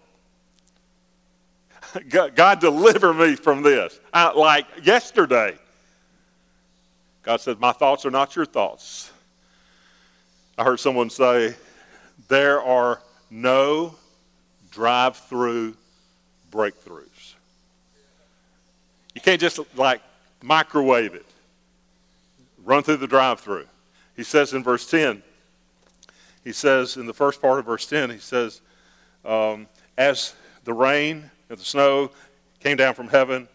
God, 2.10 2.36
God, 2.36 2.60
deliver 2.60 3.14
me 3.14 3.36
from 3.36 3.62
this. 3.62 4.00
I, 4.14 4.32
like 4.32 4.66
yesterday, 4.84 5.58
God 7.24 7.42
said, 7.42 7.60
My 7.60 7.74
thoughts 7.74 8.06
are 8.06 8.12
not 8.12 8.36
your 8.36 8.46
thoughts. 8.46 9.12
I 10.58 10.64
heard 10.64 10.80
someone 10.80 11.10
say, 11.10 11.56
There 12.32 12.62
are 12.62 13.02
no 13.30 13.96
drive 14.72 15.17
through 15.17 15.76
breakthroughs. 16.50 17.34
You 19.13 19.20
can't 19.20 19.41
just 19.41 19.60
like 19.76 20.02
microwave 20.41 21.13
it, 21.13 21.26
run 22.63 22.84
through 22.84 22.98
the 22.98 23.08
drive 23.08 23.41
through. 23.41 23.67
He 24.15 24.24
says 24.24 24.54
in 24.54 24.63
verse 24.63 24.89
10, 24.89 25.22
he 26.46 26.54
says 26.54 26.96
in 26.96 27.06
the 27.06 27.13
first 27.13 27.41
part 27.41 27.60
of 27.60 27.65
verse 27.65 27.86
10, 27.86 28.12
he 28.12 28.17
says, 28.20 28.62
um, 29.26 29.67
As 29.98 30.34
the 30.63 30.72
rain 30.72 31.30
and 31.50 31.60
the 31.60 31.65
snow 31.65 32.12
came 32.62 32.78
down 32.78 32.94
from 32.94 33.10
heaven, 33.10 33.50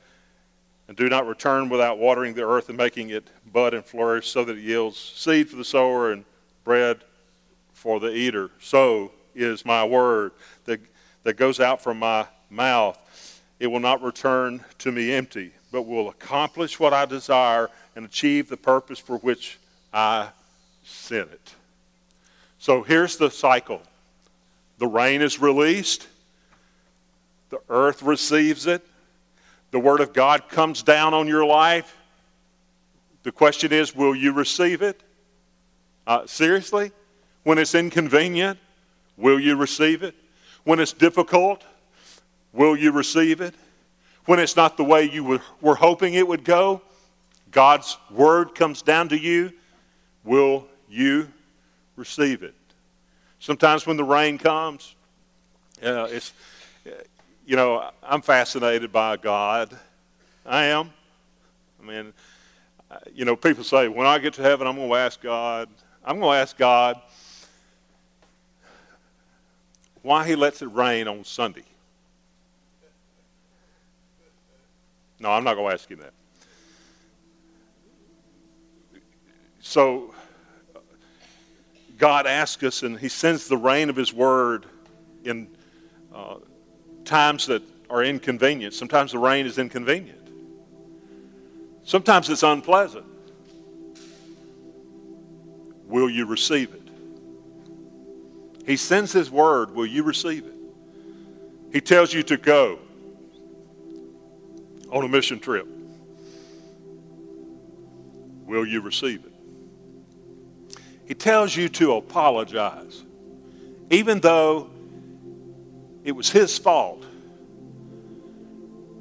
and 0.87 0.99
do 0.99 1.09
not 1.09 1.27
return 1.27 1.71
without 1.71 1.97
watering 1.97 2.35
the 2.35 2.47
earth 2.47 2.69
and 2.69 2.77
making 2.77 3.09
it 3.09 3.27
bud 3.51 3.73
and 3.73 3.87
flourish, 3.87 4.29
so 4.29 4.45
that 4.45 4.59
it 4.59 4.63
yields 4.63 4.99
seed 4.99 5.49
for 5.49 5.57
the 5.57 5.65
sower 5.65 6.13
and 6.13 6.27
bread 6.63 7.01
for 7.77 8.01
the 8.01 8.11
eater. 8.11 8.51
So 8.59 9.13
is 9.35 9.67
my 9.67 9.85
word 9.85 10.33
that, 10.65 10.81
that 11.25 11.35
goes 11.35 11.61
out 11.61 11.83
from 11.83 11.99
my 11.99 12.27
mouth. 12.49 12.99
It 13.61 13.67
will 13.67 13.81
not 13.81 14.03
return 14.03 14.65
to 14.79 14.91
me 14.91 15.13
empty, 15.13 15.53
but 15.71 15.83
will 15.83 16.09
accomplish 16.09 16.81
what 16.81 16.95
I 16.95 17.05
desire 17.05 17.69
and 17.95 18.07
achieve 18.07 18.49
the 18.49 18.57
purpose 18.57 18.99
for 18.99 19.19
which 19.19 19.59
I 19.93 20.29
sent 20.85 21.31
it. 21.31 21.55
So 22.59 22.83
here's 22.83 23.19
the 23.19 23.31
cycle 23.31 23.83
the 24.79 24.87
rain 24.87 25.21
is 25.21 25.39
released, 25.39 26.09
the 27.51 27.61
earth 27.69 28.03
receives 28.03 28.67
it, 28.67 28.85
the 29.71 29.79
Word 29.79 30.01
of 30.01 30.15
God 30.15 30.49
comes 30.49 30.83
down 30.83 31.13
on 31.13 31.29
your 31.29 31.45
life. 31.45 31.95
The 33.23 33.33
question 33.33 33.71
is, 33.71 33.95
will 33.95 34.15
you 34.15 34.33
receive 34.33 34.81
it? 34.81 35.03
Uh, 36.07 36.27
seriously? 36.27 36.93
When 37.47 37.59
it's 37.59 37.77
inconvenient, 37.77 38.59
will 39.17 39.39
you 39.39 39.55
receive 39.55 40.03
it? 40.03 40.17
When 40.65 40.81
it's 40.81 40.93
difficult, 40.93 41.63
will 42.53 42.77
you 42.77 42.91
receive 42.91 43.41
it? 43.41 43.55
When 44.25 44.41
it's 44.41 44.57
not 44.57 44.77
the 44.77 44.83
way 44.83 45.05
you 45.05 45.41
were, 45.61 45.75
hoping 45.77 46.15
it 46.15 46.27
would 46.27 46.43
go, 46.43 46.83
God's 47.53 47.99
Word 48.11 48.57
comes 48.57 48.83
down 48.83 49.11
to 49.11 49.17
you, 49.17 49.53
will 50.25 50.67
you 50.89 51.29
receive 51.95 52.43
it. 52.43 52.57
Sometimes 53.39 53.87
when 53.87 53.97
the 53.97 54.03
rain 54.03 54.39
comes, 54.39 54.97
uh, 55.85 56.09
it's, 56.11 56.33
you 57.47 57.55
know, 57.55 57.91
I'm 58.03 58.23
fascinated 58.23 58.91
by 58.91 59.19
God. 59.19 59.71
I 60.45 60.65
am. 60.65 60.93
I 61.81 61.87
mean, 61.87 62.13
you 63.15 63.25
know, 63.25 63.37
people 63.37 63.63
say, 63.63 63.87
when 63.87 64.09
I 64.09 64.19
get 64.19 64.35
to 64.35 64.43
heaven, 64.43 64.67
I'm 64.67 64.75
going 64.75 64.91
to 64.91 64.97
ask 64.97 65.21
God. 65.21 65.69
I'm 66.05 66.19
going 66.19 66.37
to 66.37 66.43
ask 66.43 66.59
God 66.59 67.01
why 70.07 70.27
He 70.27 70.37
lets 70.37 70.63
it 70.63 70.67
rain 70.67 71.09
on 71.09 71.25
Sunday. 71.25 71.65
No, 75.19 75.33
I'm 75.33 75.43
not 75.43 75.55
going 75.55 75.69
to 75.69 75.75
ask 75.75 75.91
him 75.91 75.99
that. 75.99 76.13
So, 79.61 80.15
God 81.99 82.27
asks 82.27 82.63
us, 82.63 82.85
and 82.85 82.97
He 82.99 83.09
sends 83.09 83.49
the 83.49 83.57
rain 83.57 83.91
of 83.91 83.97
His 83.97 84.13
Word 84.13 84.67
in 85.25 85.49
uh, 86.15 86.37
times 87.05 87.47
that 87.47 87.63
are 87.91 88.05
inconvenient. 88.05 88.75
Sometimes 88.75 89.11
the 89.11 89.19
rain 89.19 89.45
is 89.45 89.59
inconvenient, 89.59 90.29
sometimes 91.83 92.31
it's 92.31 92.45
unpleasant. 92.45 93.07
Will 95.87 96.11
you 96.11 96.27
receive 96.27 96.75
it? 96.75 96.86
He 98.67 98.77
sends 98.77 99.13
His 99.13 99.31
Word. 99.31 99.75
Will 99.75 99.87
you 99.87 100.03
receive 100.03 100.45
it? 100.45 100.55
He 101.73 101.81
tells 101.81 102.13
you 102.13 102.23
to 102.25 102.37
go 102.37 102.79
on 104.91 105.05
a 105.05 105.09
mission 105.09 105.39
trip. 105.39 105.67
Will 108.45 108.67
you 108.67 108.81
receive 108.81 109.25
it? 109.25 109.33
He 111.07 111.15
tells 111.15 111.55
you 111.55 111.69
to 111.71 111.95
apologize, 111.95 113.05
even 113.91 114.21
though 114.21 114.71
it 116.05 116.13
was 116.13 116.31
his 116.31 116.57
fault 116.59 117.05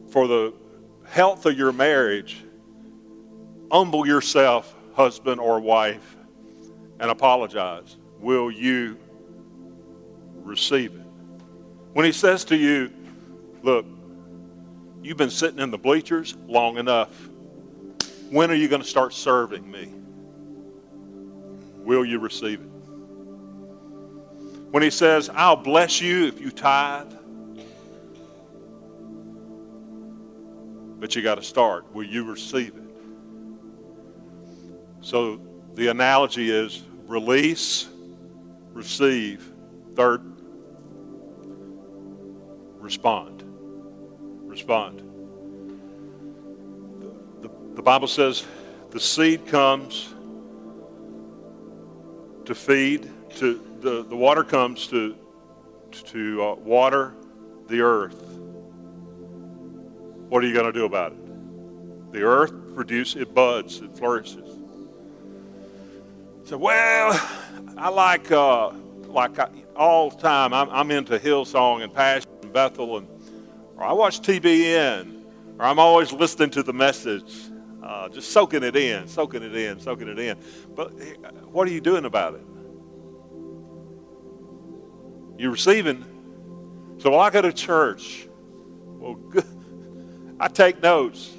for 0.10 0.28
the 0.28 0.54
health 1.08 1.45
of 1.45 1.58
your 1.58 1.71
marriage. 1.71 2.43
Humble 3.71 4.08
yourself, 4.08 4.75
husband 4.95 5.39
or 5.39 5.60
wife, 5.60 6.15
and 6.99 7.10
apologize. 7.10 7.97
Will 8.19 8.49
you 8.51 8.97
receive 10.46 10.94
it? 10.94 11.06
When 11.94 12.06
he 12.06 12.12
says 12.12 12.46
to 12.46 12.56
you, 12.56 12.92
look, 13.64 13.86
you've 15.02 15.18
been 15.18 15.30
sitting 15.30 15.60
in 15.60 15.72
the 15.72 15.78
bleachers 15.78 16.36
long 16.48 16.78
enough. 16.78 17.10
When 18.30 18.50
are 18.52 18.56
you 18.56 18.68
going 18.68 18.82
to 18.82 18.88
start 18.88 19.14
serving 19.14 19.70
me? 19.70 19.94
Will 21.84 22.06
you 22.06 22.20
receive 22.20 22.62
it? 22.62 22.70
When 24.72 24.84
he 24.84 24.90
says, 24.90 25.30
I'll 25.34 25.56
bless 25.56 26.02
you 26.02 26.26
if 26.26 26.42
you 26.42 26.52
tithe, 26.52 27.14
but 31.00 31.16
you 31.16 31.22
got 31.22 31.36
to 31.36 31.44
start. 31.44 31.94
Will 31.94 32.04
you 32.04 32.24
receive 32.26 32.76
it? 32.76 32.84
So 35.02 35.40
the 35.76 35.88
analogy 35.88 36.50
is 36.50 36.84
release, 37.08 37.88
receive, 38.74 39.50
third, 39.96 40.35
respond. 42.86 43.43
Respond. 44.48 45.00
The, 47.41 47.50
the, 47.74 47.82
Bible 47.82 48.08
says 48.08 48.45
the 48.91 49.00
seed 49.00 49.48
comes 49.48 50.13
to 52.45 52.54
feed, 52.54 53.10
to 53.38 53.60
the, 53.82 54.04
the 54.04 54.15
water 54.15 54.43
comes 54.43 54.86
to, 54.89 55.15
to 55.91 56.43
uh, 56.43 56.54
water 56.54 57.15
the 57.67 57.82
earth. 57.82 58.21
What 60.30 60.43
are 60.43 60.48
you 60.48 60.54
going 60.54 60.71
to 60.71 60.80
do 60.80 60.86
about 60.86 61.13
it? 61.13 62.13
The 62.13 62.21
earth 62.21 62.54
produces, 62.76 63.19
it 63.19 63.34
buds, 63.34 63.80
it 63.80 63.98
flourishes. 63.98 64.60
So, 66.43 66.60
well, 66.60 67.19
I 67.78 67.89
like, 67.89 68.32
uh, 68.32 68.69
like 69.08 69.39
I, 69.39 69.50
all 69.76 70.12
the 70.12 70.17
time, 70.17 70.54
I'm, 70.54 70.69
I'm 70.69 70.91
into 70.91 71.17
Hillsong 71.17 71.82
and 71.82 71.91
Passion 71.91 72.25
Bethel, 72.56 73.00
and 73.00 73.08
or 73.76 73.84
I 73.84 73.91
watch 73.91 74.22
TBN, 74.22 75.26
or 75.60 75.65
I'm 75.65 75.78
always 75.78 76.13
listening 76.13 76.52
to 76.52 76.63
the 76.63 76.72
message, 76.72 77.34
uh, 77.84 78.08
just 78.08 78.32
soaking 78.32 78.63
it 78.63 78.78
in, 78.78 79.10
soaking 79.10 79.44
it 79.44 79.54
in, 79.54 79.78
soaking 79.82 80.08
it 80.08 80.18
in. 80.18 80.38
But 80.74 80.94
what 81.52 81.68
are 81.68 81.72
you 81.72 81.82
doing 81.82 82.06
about 82.06 82.36
it? 82.36 82.46
You're 85.38 85.52
receiving. 85.52 86.06
So 87.00 87.10
while 87.10 87.20
I 87.20 87.30
go 87.30 87.41
to 87.41 87.52
church, 87.52 88.30
well, 88.86 89.15
good. 89.30 89.46
I 90.39 90.48
take 90.48 90.82
notes. 90.82 91.34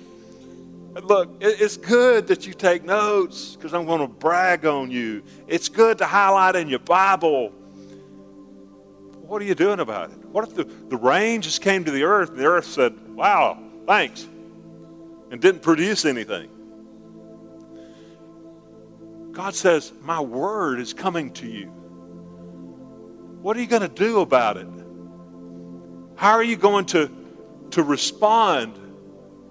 And 0.97 1.03
Look, 1.03 1.31
it's 1.41 1.79
good 1.79 2.27
that 2.27 2.47
you 2.47 2.53
take 2.53 2.85
notes 2.85 3.57
because 3.57 3.73
I'm 3.73 3.87
going 3.87 4.01
to 4.01 4.07
brag 4.07 4.67
on 4.67 4.91
you. 4.91 5.23
It's 5.47 5.71
good 5.71 5.97
to 5.99 6.05
highlight 6.05 6.57
in 6.57 6.69
your 6.69 6.79
Bible. 6.81 7.53
What 9.23 9.41
are 9.41 9.47
you 9.47 9.55
doing 9.55 9.81
about 9.81 10.11
it? 10.11 10.26
What 10.37 10.47
if 10.47 10.55
the, 10.55 10.65
the 10.65 10.99
rain 10.99 11.41
just 11.41 11.63
came 11.63 11.83
to 11.85 11.91
the 11.91 12.03
earth 12.03 12.29
and 12.29 12.39
the 12.39 12.45
earth 12.45 12.67
said, 12.67 12.93
wow, 13.15 13.59
thanks, 13.87 14.29
and 15.31 15.41
didn't 15.41 15.63
produce 15.63 16.05
anything? 16.05 16.51
God 19.33 19.55
says, 19.55 19.95
My 20.03 20.21
word 20.21 20.79
is 20.79 20.93
coming 20.93 21.33
to 21.33 21.47
you. 21.47 21.69
What 23.41 23.57
are 23.57 23.61
you 23.61 23.67
going 23.67 23.81
to 23.81 23.89
do 23.89 24.21
about 24.21 24.59
it? 24.59 24.69
How 26.17 26.33
are 26.33 26.45
you 26.45 26.59
going 26.59 26.85
to, 26.85 27.11
to 27.71 27.83
respond 27.83 28.79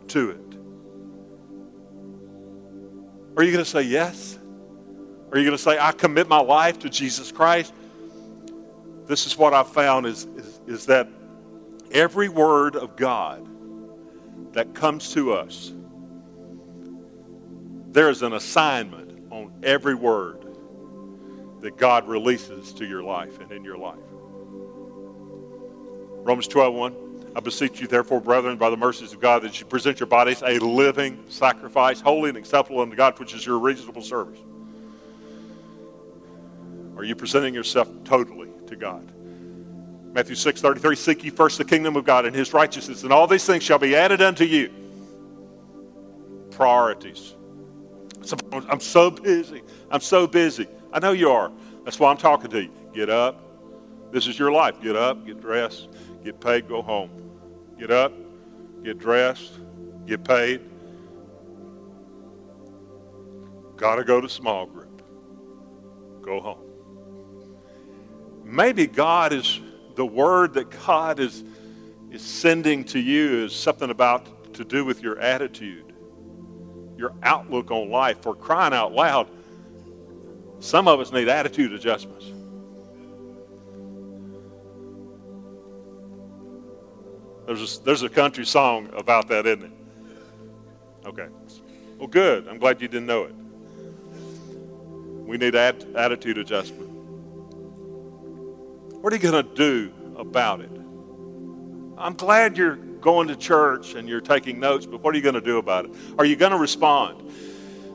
to 0.10 0.30
it? 0.30 0.58
Are 3.38 3.43
you 3.43 3.52
going 3.52 3.65
to 3.65 3.71
say 3.71 3.82
yes? 3.82 4.38
Are 5.32 5.39
you 5.39 5.45
going 5.45 5.58
to 5.58 5.63
say, 5.63 5.80
I 5.80 5.93
commit 5.93 6.28
my 6.28 6.41
life 6.41 6.78
to 6.82 6.91
Jesus 6.91 7.32
Christ? 7.32 7.74
This 9.08 9.26
is 9.26 9.36
what 9.36 9.56
I've 9.56 9.69
found 9.69 10.06
is, 10.06 10.26
is, 10.26 10.55
is 10.67 10.86
that 10.88 11.08
every 11.91 12.30
word 12.30 12.75
of 12.75 12.95
God 12.95 13.47
that 14.54 14.73
comes 14.73 15.13
to 15.13 15.34
us, 15.34 15.71
there 17.91 18.10
is 18.10 18.21
an 18.21 18.34
assignment 18.34 19.32
on 19.32 19.54
every 19.63 19.95
word 19.95 20.45
that 21.62 21.78
God 21.78 22.08
releases 22.08 22.73
to 22.73 22.86
your 22.86 23.04
life 23.04 23.39
and 23.39 23.51
in 23.51 23.63
your 23.63 23.78
life. 23.78 23.97
Romans 26.25 26.47
12, 26.47 26.73
1. 26.73 26.95
I 27.36 27.39
beseech 27.41 27.82
you, 27.82 27.88
therefore, 27.88 28.21
brethren, 28.21 28.58
by 28.58 28.69
the 28.69 28.78
mercies 28.78 29.12
of 29.12 29.19
God, 29.19 29.41
that 29.41 29.60
you 29.60 29.65
present 29.65 29.99
your 29.99 30.08
bodies 30.08 30.41
a 30.41 30.58
living 30.60 31.23
sacrifice, 31.28 31.99
holy 31.99 32.30
and 32.30 32.38
acceptable 32.38 32.80
unto 32.82 32.95
God, 32.95 33.19
which 33.19 33.34
is 33.34 33.45
your 33.45 33.60
reasonable 33.60 34.01
service. 34.01 34.39
Are 36.97 37.04
you 37.04 37.15
presenting 37.15 37.54
yourself 37.54 37.89
totally 38.06 38.49
to 38.67 38.75
God? 38.75 39.12
Matthew 40.15 40.36
6, 40.36 40.62
33, 40.62 40.95
seek 40.95 41.23
ye 41.25 41.30
first 41.30 41.58
the 41.58 41.65
kingdom 41.65 41.97
of 41.97 42.06
God 42.06 42.25
and 42.25 42.34
his 42.34 42.54
righteousness, 42.54 43.04
and 43.04 43.12
all 43.12 43.28
these 43.28 43.43
things 43.45 43.63
shall 43.63 43.78
be 43.78 43.97
added 43.97 44.21
unto 44.21 44.45
you. 44.45 44.71
Priorities. 46.51 47.36
I'm 48.69 48.80
so 48.80 49.12
busy. 49.12 49.62
I'm 49.91 49.99
so 49.99 50.25
busy. 50.25 50.67
I 50.93 50.99
know 50.99 51.12
you 51.12 51.30
are. 51.30 51.51
That's 51.84 51.99
why 51.99 52.10
I'm 52.10 52.17
talking 52.17 52.49
to 52.51 52.63
you. 52.63 52.71
Get 52.93 53.10
up. 53.10 53.41
This 54.13 54.25
is 54.28 54.39
your 54.39 54.54
life. 54.54 54.82
Get 54.82 54.95
up, 54.95 55.25
get 55.25 55.41
dressed, 55.41 55.89
get 56.23 56.39
paid, 56.39 56.69
go 56.69 56.82
home. 56.82 57.10
Get 57.78 57.91
up, 57.91 58.13
get 58.86 58.97
dressed, 58.97 59.60
get 60.08 60.23
paid. 60.23 60.62
Got 63.75 63.95
to 63.95 64.06
go 64.06 64.21
to 64.21 64.30
small 64.30 64.65
group. 64.65 65.01
Go 66.21 66.39
home. 66.39 66.62
Maybe 68.45 68.88
God 68.88 69.34
is, 69.34 69.60
the 69.95 70.05
word 70.05 70.53
that 70.55 70.69
God 70.86 71.19
is, 71.19 71.43
is 72.12 72.21
sending 72.21 72.84
to 72.86 72.99
you 72.99 73.45
is 73.45 73.55
something 73.55 73.89
about 73.89 74.53
to 74.55 74.63
do 74.63 74.86
with 74.86 75.01
your 75.01 75.19
attitude, 75.19 75.93
your 76.97 77.13
outlook 77.23 77.71
on 77.71 77.89
life. 77.89 78.21
For 78.21 78.36
crying 78.36 78.73
out 78.73 78.93
loud, 78.93 79.27
some 80.60 80.88
of 80.88 80.99
us 80.99 81.12
need 81.12 81.27
attitude 81.27 81.73
adjustments. 81.73 82.31
There's 87.45 87.77
a, 87.77 87.84
there's 87.84 88.01
a 88.01 88.10
country 88.10 88.45
song 88.45 88.89
about 88.97 89.27
that, 89.27 89.45
isn't 89.45 89.65
it? 89.65 89.71
Okay. 91.05 91.27
Well, 91.99 92.08
good. 92.08 92.47
I'm 92.47 92.58
glad 92.58 92.81
you 92.81 92.88
didn't 92.88 93.05
know 93.05 93.23
it. 93.23 93.36
We 95.27 95.38
need 95.38 95.55
at, 95.55 95.84
attitude 95.95 96.38
adjustment. 96.38 96.85
What 99.06 99.13
are 99.13 99.18
you 99.18 99.22
going 99.32 99.46
to 99.46 99.54
do 99.54 99.94
about 100.18 100.62
it? 100.62 100.72
I'm 101.96 102.15
glad 102.15 102.58
you're 102.58 102.78
going 102.78 103.28
to 103.28 103.36
church 103.36 103.94
and 103.94 104.10
you're 104.10 104.20
taking 104.20 104.60
notes, 104.60 104.88
but 104.88 105.04
what 105.04 105.13
are 105.13 105.18
you 105.18 105.22
going 105.22 105.36
to 105.36 105.41
do 105.41 105.60
about 105.60 105.86
it? 105.86 105.91
Are 106.18 106.26
you 106.26 106.36
going 106.36 106.54
to 106.54 106.58
respond? 106.58 107.22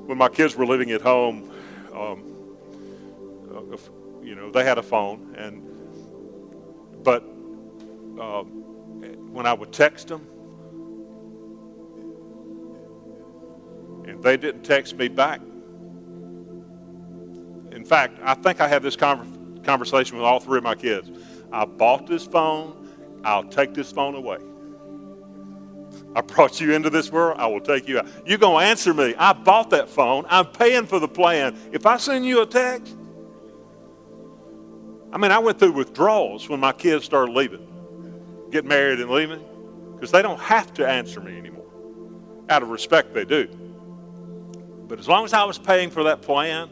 When 0.07 0.17
my 0.17 0.29
kids 0.29 0.55
were 0.55 0.65
living 0.65 0.93
at 0.93 1.01
home, 1.01 1.51
um, 1.93 2.23
uh, 3.53 3.77
you 4.23 4.37
know, 4.37 4.53
they 4.53 4.63
had 4.63 4.79
a 4.79 4.85
phone, 4.85 5.35
and 5.37 5.65
but 7.03 7.25
um, 7.25 8.47
when 9.33 9.47
I 9.47 9.53
would 9.53 9.73
text 9.73 10.07
them, 10.07 10.25
and 14.07 14.23
they 14.23 14.37
didn't 14.37 14.63
text 14.63 14.97
me 14.97 15.09
back. 15.09 15.41
In 17.73 17.85
fact, 17.85 18.17
I 18.23 18.35
think 18.35 18.61
I 18.61 18.69
had 18.69 18.85
this 18.85 18.95
conversation 18.95 19.40
with 19.79 20.23
all 20.23 20.41
three 20.41 20.59
of 20.59 20.65
my 20.65 20.75
kids. 20.75 21.11
I 21.53 21.65
bought 21.65 22.07
this 22.07 22.27
phone. 22.27 22.89
I'll 23.25 23.45
take 23.45 23.75
this 23.75 23.93
phone 23.93 24.15
away. 24.15 24.39
I 26.15 26.23
brought 26.23 26.61
you 26.61 26.73
into 26.73 26.91
this 26.91 27.13
world. 27.13 27.39
I 27.39 27.47
will 27.47 27.61
take 27.61 27.87
you 27.89 27.99
out. 27.99 28.09
You're 28.27 28.39
going 28.39 28.65
to 28.65 28.71
answer 28.71 28.95
me. 28.95 29.15
I 29.17 29.33
bought 29.33 29.71
that 29.71 29.89
phone. 29.89 30.25
I'm 30.29 30.47
paying 30.47 30.87
for 30.87 30.99
the 30.99 31.09
plan. 31.09 31.57
If 31.73 31.87
I 31.87 31.97
send 31.99 32.25
you 32.25 32.43
a 32.43 32.47
text, 32.47 32.97
I 35.13 35.19
mean, 35.19 35.33
I 35.33 35.39
went 35.39 35.59
through 35.59 35.73
withdrawals 35.73 36.49
when 36.49 36.61
my 36.61 36.73
kids 36.73 37.05
started 37.05 37.33
leaving 37.33 37.67
get 38.51 38.65
married 38.65 39.01
and 39.01 39.11
leaving 39.11 39.43
because 39.95 40.11
they 40.11 40.23
don't 40.23 40.41
have 40.41 40.73
to 40.75 40.87
answer 40.87 41.21
me 41.21 41.37
anymore. 41.39 41.67
Out 42.49 42.63
of 42.63 42.69
respect, 42.69 43.15
they 43.15 43.25
do. 43.25 43.49
But 44.89 44.99
as 44.99 45.09
long 45.09 45.25
as 45.25 45.33
I 45.33 45.45
was 45.45 45.59
paying 45.59 45.91
for 45.91 46.05
that 46.05 46.23
plan 46.23 46.69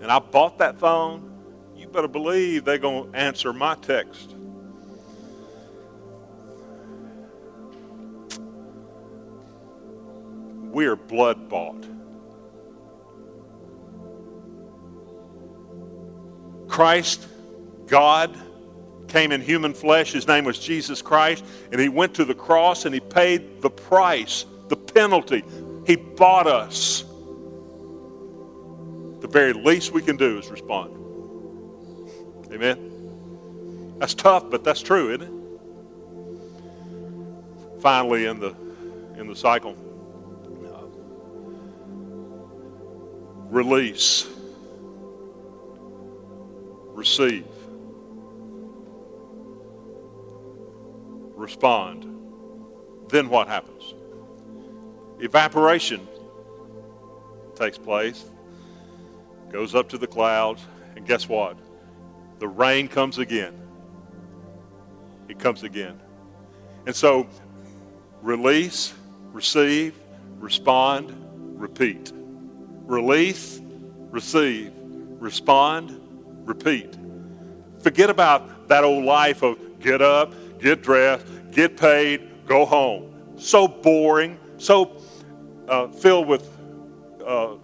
and 0.00 0.10
I 0.10 0.18
bought 0.18 0.58
that 0.58 0.78
phone, 0.78 1.33
better 1.94 2.08
believe 2.08 2.64
they're 2.64 2.76
going 2.76 3.12
to 3.12 3.16
answer 3.16 3.52
my 3.52 3.76
text. 3.76 4.34
We're 10.72 10.96
blood 10.96 11.48
bought. 11.48 11.86
Christ, 16.66 17.24
God, 17.86 18.36
came 19.06 19.30
in 19.30 19.40
human 19.40 19.72
flesh. 19.72 20.10
His 20.10 20.26
name 20.26 20.44
was 20.44 20.58
Jesus 20.58 21.00
Christ. 21.00 21.44
And 21.70 21.80
he 21.80 21.88
went 21.88 22.14
to 22.14 22.24
the 22.24 22.34
cross 22.34 22.86
and 22.86 22.92
he 22.92 22.98
paid 22.98 23.62
the 23.62 23.70
price, 23.70 24.46
the 24.66 24.76
penalty. 24.76 25.44
He 25.86 25.94
bought 25.94 26.48
us. 26.48 27.04
The 29.20 29.28
very 29.28 29.52
least 29.52 29.92
we 29.92 30.02
can 30.02 30.16
do 30.16 30.40
is 30.40 30.50
respond. 30.50 31.03
Amen? 32.52 33.96
That's 33.98 34.14
tough, 34.14 34.50
but 34.50 34.64
that's 34.64 34.82
true, 34.82 35.10
isn't 35.10 35.22
it? 35.22 35.30
Finally, 37.80 38.26
in 38.26 38.40
the 38.40 38.54
in 39.18 39.28
the 39.28 39.36
cycle, 39.36 39.76
uh, 40.66 40.86
release, 43.48 44.26
receive, 46.88 47.46
respond. 51.34 52.06
Then 53.08 53.28
what 53.28 53.48
happens? 53.48 53.94
Evaporation 55.20 56.08
takes 57.54 57.78
place, 57.78 58.24
goes 59.52 59.74
up 59.74 59.88
to 59.90 59.98
the 59.98 60.06
clouds, 60.06 60.64
and 60.96 61.06
guess 61.06 61.28
what? 61.28 61.56
The 62.38 62.48
rain 62.48 62.88
comes 62.88 63.18
again. 63.18 63.54
It 65.28 65.38
comes 65.38 65.62
again. 65.62 66.00
And 66.86 66.94
so, 66.94 67.26
release, 68.22 68.94
receive, 69.32 69.94
respond, 70.38 71.12
repeat. 71.58 72.12
Release, 72.86 73.60
receive, 74.10 74.72
respond, 75.18 76.00
repeat. 76.44 76.96
Forget 77.80 78.10
about 78.10 78.68
that 78.68 78.84
old 78.84 79.04
life 79.04 79.42
of 79.42 79.58
get 79.80 80.02
up, 80.02 80.32
get 80.60 80.82
dressed, 80.82 81.26
get 81.50 81.76
paid, 81.76 82.46
go 82.46 82.64
home. 82.64 83.34
So 83.36 83.66
boring, 83.68 84.38
so 84.58 85.00
uh, 85.68 85.88
filled 85.88 86.28
with 86.28 86.48
uh, 87.26 87.54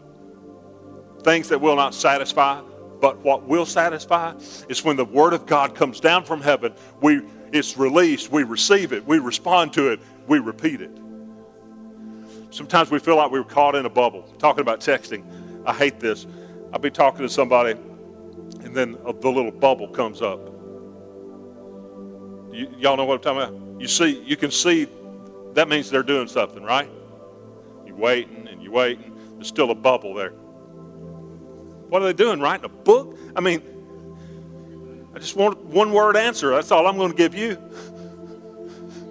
things 1.22 1.48
that 1.48 1.60
will 1.60 1.76
not 1.76 1.94
satisfy. 1.94 2.60
But 3.01 3.18
what 3.20 3.44
will 3.44 3.66
satisfy 3.66 4.34
is 4.68 4.84
when 4.84 4.96
the 4.96 5.05
Word 5.05 5.32
of 5.32 5.46
God 5.46 5.74
comes 5.74 6.01
down 6.01 6.24
from 6.24 6.40
heaven, 6.40 6.74
we, 7.01 7.22
it's 7.53 7.76
released, 7.78 8.30
we 8.30 8.42
receive 8.42 8.92
it, 8.92 9.07
we 9.07 9.18
respond 9.18 9.72
to 9.74 9.88
it, 9.88 10.01
we 10.26 10.38
repeat 10.38 10.80
it. 10.80 10.90
Sometimes 12.51 12.90
we 12.90 12.98
feel 12.98 13.16
like 13.16 13.30
we 13.30 13.38
were 13.38 13.44
caught 13.44 13.74
in 13.74 13.86
a 13.86 13.90
bubble. 13.90 14.22
Talking 14.38 14.61
about 14.61 14.80
texting, 14.80 15.24
I 15.64 15.72
hate 15.72 16.01
this. 16.01 16.26
I'll 16.72 16.78
be 16.78 16.90
talking 16.90 17.22
to 17.22 17.28
somebody, 17.28 17.72
and 17.72 18.76
then 18.76 18.92
the 18.92 19.30
little 19.30 19.51
bubble 19.51 19.88
comes 19.88 20.20
up. 20.20 20.40
You, 22.53 22.68
y'all 22.78 22.96
know 22.96 23.05
what 23.05 23.26
I'm 23.26 23.36
talking 23.36 23.55
about? 23.55 23.80
You 23.80 23.88
see, 23.88 24.22
you 24.24 24.36
can 24.36 24.51
see 24.51 24.88
that 25.55 25.68
means 25.68 25.90
they're 25.90 26.03
doing 26.03 26.28
something, 26.28 26.62
right? 26.62 26.88
You're 27.86 27.96
waiting 27.96 28.46
and 28.48 28.62
you're 28.62 28.72
waiting. 28.72 29.16
There's 29.34 29.48
still 29.48 29.70
a 29.70 29.74
bubble 29.74 30.14
there. 30.14 30.32
What 31.91 32.03
are 32.03 32.07
they 32.07 32.12
doing? 32.12 32.41
Writing 32.41 32.64
a 32.64 32.68
book? 32.68 33.18
I 33.34 33.41
mean, 33.41 33.62
I 35.12 35.18
just 35.18 35.34
want 35.34 35.59
one 35.64 35.93
word 35.93 36.16
answer. 36.16 36.51
That's 36.51 36.70
all 36.70 36.86
I'm 36.86 36.97
going 36.97 37.11
to 37.11 37.16
give 37.16 37.34
you. 37.34 37.59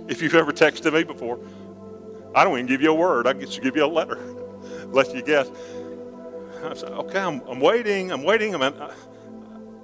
If 0.08 0.24
you've 0.24 0.34
ever 0.34 0.52
texted 0.52 0.92
me 0.92 1.04
before, 1.04 1.38
I 2.34 2.44
don't 2.44 2.54
even 2.54 2.66
give 2.66 2.82
you 2.82 2.90
a 2.90 2.96
word. 2.96 3.28
I 3.28 3.34
to 3.34 3.62
give 3.62 3.76
you 3.76 3.86
a 3.86 3.86
letter, 3.86 4.18
let 4.88 5.14
you 5.14 5.22
guess. 5.22 5.52
I 6.64 6.74
said, 6.74 6.90
okay, 6.94 7.20
I'm, 7.20 7.42
I'm 7.48 7.60
waiting. 7.60 8.12
I'm 8.12 8.24
waiting. 8.24 8.56
I'm, 8.56 8.64
uh, 8.64 8.92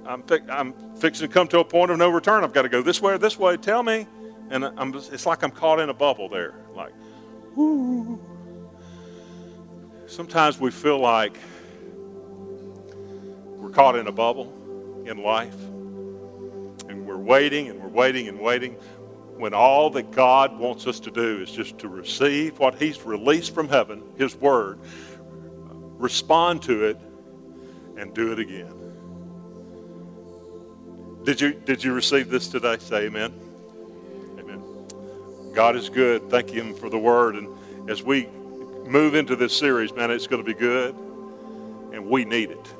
I'm, 0.04 0.24
I'm 0.50 0.74
fixing 0.96 1.28
to 1.28 1.32
come 1.32 1.46
to 1.46 1.60
a 1.60 1.64
point 1.64 1.92
of 1.92 1.98
no 1.98 2.08
return. 2.08 2.42
I've 2.42 2.52
got 2.52 2.62
to 2.62 2.68
go 2.68 2.82
this 2.82 3.00
way 3.00 3.12
or 3.12 3.18
this 3.18 3.38
way. 3.38 3.56
Tell 3.56 3.84
me. 3.84 4.08
And 4.50 4.64
I'm, 4.64 4.92
it's 4.94 5.26
like 5.26 5.44
I'm 5.44 5.52
caught 5.52 5.78
in 5.78 5.90
a 5.90 5.94
bubble 5.94 6.28
there. 6.28 6.54
Like, 6.74 6.92
whoo. 7.54 8.20
Sometimes 10.08 10.58
we 10.58 10.72
feel 10.72 10.98
like 10.98 11.38
we're 13.58 13.70
caught 13.70 13.96
in 13.96 14.06
a 14.06 14.12
bubble 14.12 14.52
in 15.06 15.22
life. 15.22 15.54
And 16.88 17.06
we're 17.06 17.16
waiting 17.16 17.68
and 17.68 17.80
we're 17.80 17.88
waiting 17.88 18.28
and 18.28 18.38
waiting 18.38 18.76
when 19.36 19.52
all 19.54 19.90
that 19.90 20.10
God 20.12 20.58
wants 20.58 20.86
us 20.86 20.98
to 21.00 21.10
do 21.10 21.42
is 21.42 21.50
just 21.50 21.78
to 21.78 21.88
receive 21.88 22.58
what 22.58 22.74
He's 22.76 23.02
released 23.02 23.54
from 23.54 23.68
heaven, 23.68 24.02
His 24.16 24.34
Word, 24.36 24.78
respond 25.98 26.62
to 26.62 26.84
it, 26.84 26.98
and 27.96 28.14
do 28.14 28.32
it 28.32 28.38
again. 28.38 28.72
Did 31.24 31.40
you, 31.40 31.52
did 31.54 31.82
you 31.82 31.92
receive 31.92 32.30
this 32.30 32.48
today? 32.48 32.78
Say 32.78 33.06
amen. 33.06 33.32
Amen. 34.38 34.62
God 35.54 35.76
is 35.76 35.88
good. 35.88 36.30
Thank 36.30 36.50
Him 36.50 36.74
for 36.74 36.88
the 36.88 36.98
Word. 36.98 37.36
And 37.36 37.48
as 37.90 38.02
we 38.02 38.26
move 38.86 39.14
into 39.14 39.34
this 39.36 39.56
series, 39.56 39.92
man, 39.92 40.10
it's 40.10 40.26
going 40.26 40.42
to 40.42 40.46
be 40.46 40.58
good. 40.58 40.94
And 41.92 42.06
we 42.06 42.24
need 42.24 42.50
it 42.50 42.72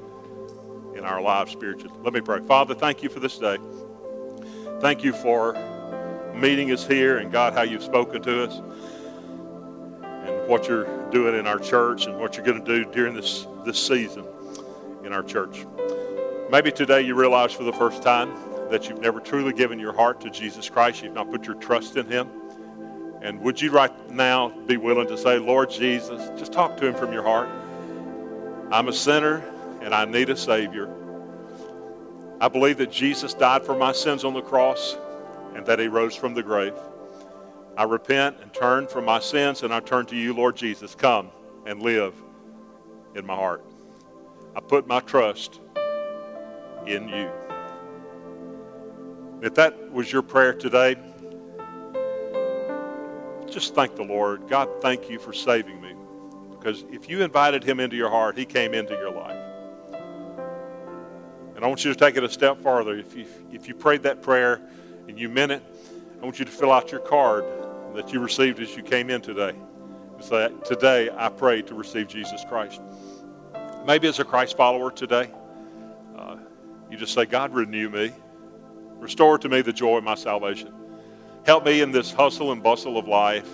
in 0.96 1.04
our 1.04 1.20
lives 1.20 1.52
spiritually. 1.52 1.94
Let 2.02 2.12
me 2.12 2.20
pray. 2.20 2.40
Father, 2.40 2.74
thank 2.74 3.02
you 3.02 3.08
for 3.08 3.20
this 3.20 3.38
day. 3.38 3.58
Thank 4.80 5.04
you 5.04 5.12
for 5.12 5.54
meeting 6.34 6.70
us 6.70 6.86
here 6.86 7.18
and 7.18 7.32
God, 7.32 7.54
how 7.54 7.62
you've 7.62 7.82
spoken 7.82 8.22
to 8.22 8.44
us 8.44 8.60
and 10.02 10.48
what 10.48 10.68
you're 10.68 10.86
doing 11.10 11.38
in 11.38 11.46
our 11.46 11.58
church 11.58 12.06
and 12.06 12.18
what 12.18 12.36
you're 12.36 12.44
going 12.44 12.62
to 12.62 12.84
do 12.84 12.90
during 12.90 13.14
this, 13.14 13.46
this 13.64 13.78
season 13.84 14.24
in 15.04 15.12
our 15.12 15.22
church. 15.22 15.66
Maybe 16.50 16.70
today 16.70 17.02
you 17.02 17.14
realize 17.14 17.52
for 17.52 17.64
the 17.64 17.72
first 17.72 18.02
time 18.02 18.30
that 18.70 18.88
you've 18.88 19.00
never 19.00 19.20
truly 19.20 19.52
given 19.52 19.78
your 19.78 19.92
heart 19.92 20.20
to 20.22 20.30
Jesus 20.30 20.68
Christ. 20.68 21.02
You've 21.02 21.14
not 21.14 21.30
put 21.30 21.46
your 21.46 21.56
trust 21.56 21.96
in 21.96 22.06
him. 22.06 22.28
And 23.22 23.40
would 23.40 23.60
you 23.60 23.70
right 23.70 24.10
now 24.10 24.50
be 24.66 24.76
willing 24.76 25.08
to 25.08 25.16
say, 25.16 25.38
Lord 25.38 25.70
Jesus, 25.70 26.28
just 26.38 26.52
talk 26.52 26.76
to 26.78 26.86
him 26.86 26.94
from 26.94 27.12
your 27.12 27.22
heart. 27.22 27.48
I'm 28.70 28.88
a 28.88 28.92
sinner 28.92 29.42
and 29.86 29.94
I 29.94 30.04
need 30.04 30.28
a 30.30 30.36
Savior. 30.36 30.92
I 32.40 32.48
believe 32.48 32.78
that 32.78 32.90
Jesus 32.90 33.32
died 33.34 33.64
for 33.64 33.76
my 33.76 33.92
sins 33.92 34.24
on 34.24 34.34
the 34.34 34.42
cross 34.42 34.96
and 35.54 35.64
that 35.64 35.78
he 35.78 35.86
rose 35.86 36.16
from 36.16 36.34
the 36.34 36.42
grave. 36.42 36.74
I 37.76 37.84
repent 37.84 38.38
and 38.42 38.52
turn 38.52 38.88
from 38.88 39.04
my 39.04 39.20
sins 39.20 39.62
and 39.62 39.72
I 39.72 39.78
turn 39.78 40.04
to 40.06 40.16
you, 40.16 40.34
Lord 40.34 40.56
Jesus. 40.56 40.96
Come 40.96 41.30
and 41.66 41.80
live 41.80 42.14
in 43.14 43.24
my 43.24 43.36
heart. 43.36 43.64
I 44.56 44.60
put 44.60 44.88
my 44.88 44.98
trust 44.98 45.60
in 46.84 47.08
you. 47.08 47.30
If 49.40 49.54
that 49.54 49.92
was 49.92 50.12
your 50.12 50.22
prayer 50.22 50.52
today, 50.52 50.96
just 53.48 53.76
thank 53.76 53.94
the 53.94 54.02
Lord. 54.02 54.48
God, 54.48 54.68
thank 54.82 55.08
you 55.08 55.20
for 55.20 55.32
saving 55.32 55.80
me. 55.80 55.94
Because 56.50 56.84
if 56.90 57.08
you 57.08 57.22
invited 57.22 57.62
him 57.62 57.78
into 57.78 57.94
your 57.94 58.10
heart, 58.10 58.36
he 58.36 58.44
came 58.44 58.74
into 58.74 58.94
your 58.94 59.12
life. 59.12 59.35
And 61.56 61.64
I 61.64 61.68
want 61.68 61.84
you 61.86 61.92
to 61.92 61.98
take 61.98 62.16
it 62.16 62.22
a 62.22 62.28
step 62.28 62.62
farther. 62.62 62.94
If 62.98 63.16
you, 63.16 63.26
if 63.50 63.66
you 63.66 63.74
prayed 63.74 64.02
that 64.02 64.20
prayer 64.20 64.60
and 65.08 65.18
you 65.18 65.30
meant 65.30 65.52
it, 65.52 65.62
I 66.20 66.24
want 66.24 66.38
you 66.38 66.44
to 66.44 66.50
fill 66.50 66.70
out 66.70 66.92
your 66.92 67.00
card 67.00 67.46
that 67.94 68.12
you 68.12 68.20
received 68.20 68.60
as 68.60 68.76
you 68.76 68.82
came 68.82 69.08
in 69.08 69.22
today. 69.22 69.54
Say, 70.20 70.50
today 70.66 71.08
I 71.16 71.30
pray 71.30 71.62
to 71.62 71.74
receive 71.74 72.08
Jesus 72.08 72.44
Christ. 72.46 72.82
Maybe 73.86 74.06
as 74.06 74.18
a 74.18 74.24
Christ 74.24 74.54
follower 74.56 74.90
today, 74.90 75.30
uh, 76.18 76.36
you 76.90 76.98
just 76.98 77.14
say, 77.14 77.24
God, 77.24 77.54
renew 77.54 77.88
me. 77.88 78.12
Restore 78.98 79.38
to 79.38 79.48
me 79.48 79.62
the 79.62 79.72
joy 79.72 79.96
of 79.96 80.04
my 80.04 80.14
salvation. 80.14 80.74
Help 81.46 81.64
me 81.64 81.80
in 81.80 81.90
this 81.90 82.12
hustle 82.12 82.52
and 82.52 82.62
bustle 82.62 82.98
of 82.98 83.08
life 83.08 83.48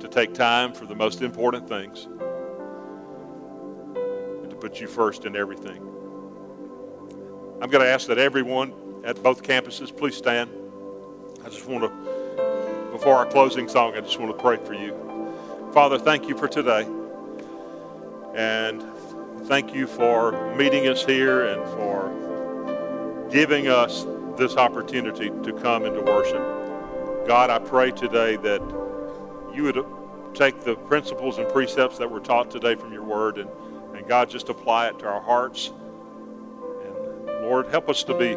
to 0.00 0.08
take 0.08 0.32
time 0.32 0.72
for 0.72 0.86
the 0.86 0.94
most 0.94 1.20
important 1.20 1.68
things 1.68 2.04
and 3.94 4.50
to 4.50 4.56
put 4.58 4.80
you 4.80 4.86
first 4.86 5.26
in 5.26 5.36
everything. 5.36 5.95
I'm 7.58 7.70
going 7.70 7.82
to 7.82 7.90
ask 7.90 8.06
that 8.08 8.18
everyone 8.18 8.74
at 9.02 9.22
both 9.22 9.42
campuses, 9.42 9.96
please 9.96 10.14
stand. 10.14 10.50
I 11.42 11.48
just 11.48 11.66
want 11.66 11.84
to, 11.84 12.90
before 12.92 13.14
our 13.14 13.24
closing 13.24 13.66
song, 13.66 13.96
I 13.96 14.02
just 14.02 14.20
want 14.20 14.36
to 14.36 14.42
pray 14.42 14.58
for 14.58 14.74
you. 14.74 14.94
Father, 15.72 15.98
thank 15.98 16.28
you 16.28 16.36
for 16.36 16.48
today. 16.48 16.86
And 18.34 18.84
thank 19.46 19.74
you 19.74 19.86
for 19.86 20.54
meeting 20.54 20.86
us 20.88 21.02
here 21.02 21.46
and 21.46 21.64
for 21.70 23.28
giving 23.32 23.68
us 23.68 24.04
this 24.36 24.58
opportunity 24.58 25.30
to 25.30 25.58
come 25.62 25.86
and 25.86 25.94
to 25.94 26.02
worship. 26.02 27.26
God, 27.26 27.48
I 27.48 27.58
pray 27.58 27.90
today 27.90 28.36
that 28.36 28.60
you 29.54 29.62
would 29.62 29.82
take 30.34 30.60
the 30.60 30.74
principles 30.74 31.38
and 31.38 31.48
precepts 31.48 31.96
that 31.96 32.10
were 32.10 32.20
taught 32.20 32.50
today 32.50 32.74
from 32.74 32.92
your 32.92 33.02
word 33.02 33.38
and, 33.38 33.48
and 33.96 34.06
God, 34.06 34.28
just 34.28 34.50
apply 34.50 34.88
it 34.88 34.98
to 34.98 35.06
our 35.06 35.22
hearts 35.22 35.72
Lord, 37.46 37.68
help 37.68 37.88
us 37.88 38.02
to 38.02 38.18
be 38.18 38.34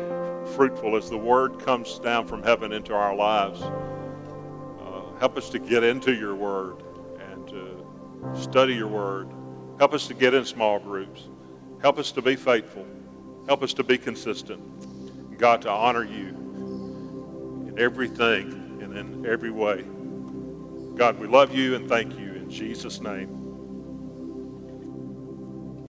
fruitful 0.55 0.95
as 0.95 1.09
the 1.09 1.17
word 1.17 1.57
comes 1.65 1.97
down 1.97 2.27
from 2.27 2.43
heaven 2.43 2.71
into 2.71 2.93
our 2.93 3.15
lives. 3.15 3.59
Uh, 3.59 5.17
help 5.19 5.35
us 5.35 5.49
to 5.49 5.57
get 5.57 5.83
into 5.83 6.13
your 6.13 6.35
word 6.35 6.83
and 7.31 7.47
to 7.47 7.83
study 8.39 8.75
your 8.75 8.87
word. 8.87 9.27
Help 9.79 9.95
us 9.95 10.05
to 10.09 10.13
get 10.13 10.35
in 10.35 10.45
small 10.45 10.77
groups. 10.77 11.27
Help 11.81 11.97
us 11.97 12.11
to 12.11 12.21
be 12.21 12.35
faithful. 12.35 12.85
Help 13.47 13.63
us 13.63 13.73
to 13.73 13.83
be 13.83 13.97
consistent. 13.97 14.61
God, 15.39 15.63
to 15.63 15.71
honor 15.71 16.03
you 16.03 16.27
in 17.67 17.79
everything 17.79 18.79
and 18.79 18.95
in 18.95 19.25
every 19.25 19.49
way. 19.49 19.85
God, 20.95 21.17
we 21.17 21.25
love 21.25 21.51
you 21.51 21.73
and 21.73 21.89
thank 21.89 22.13
you 22.13 22.33
in 22.33 22.47
Jesus' 22.47 23.01
name. 23.01 23.38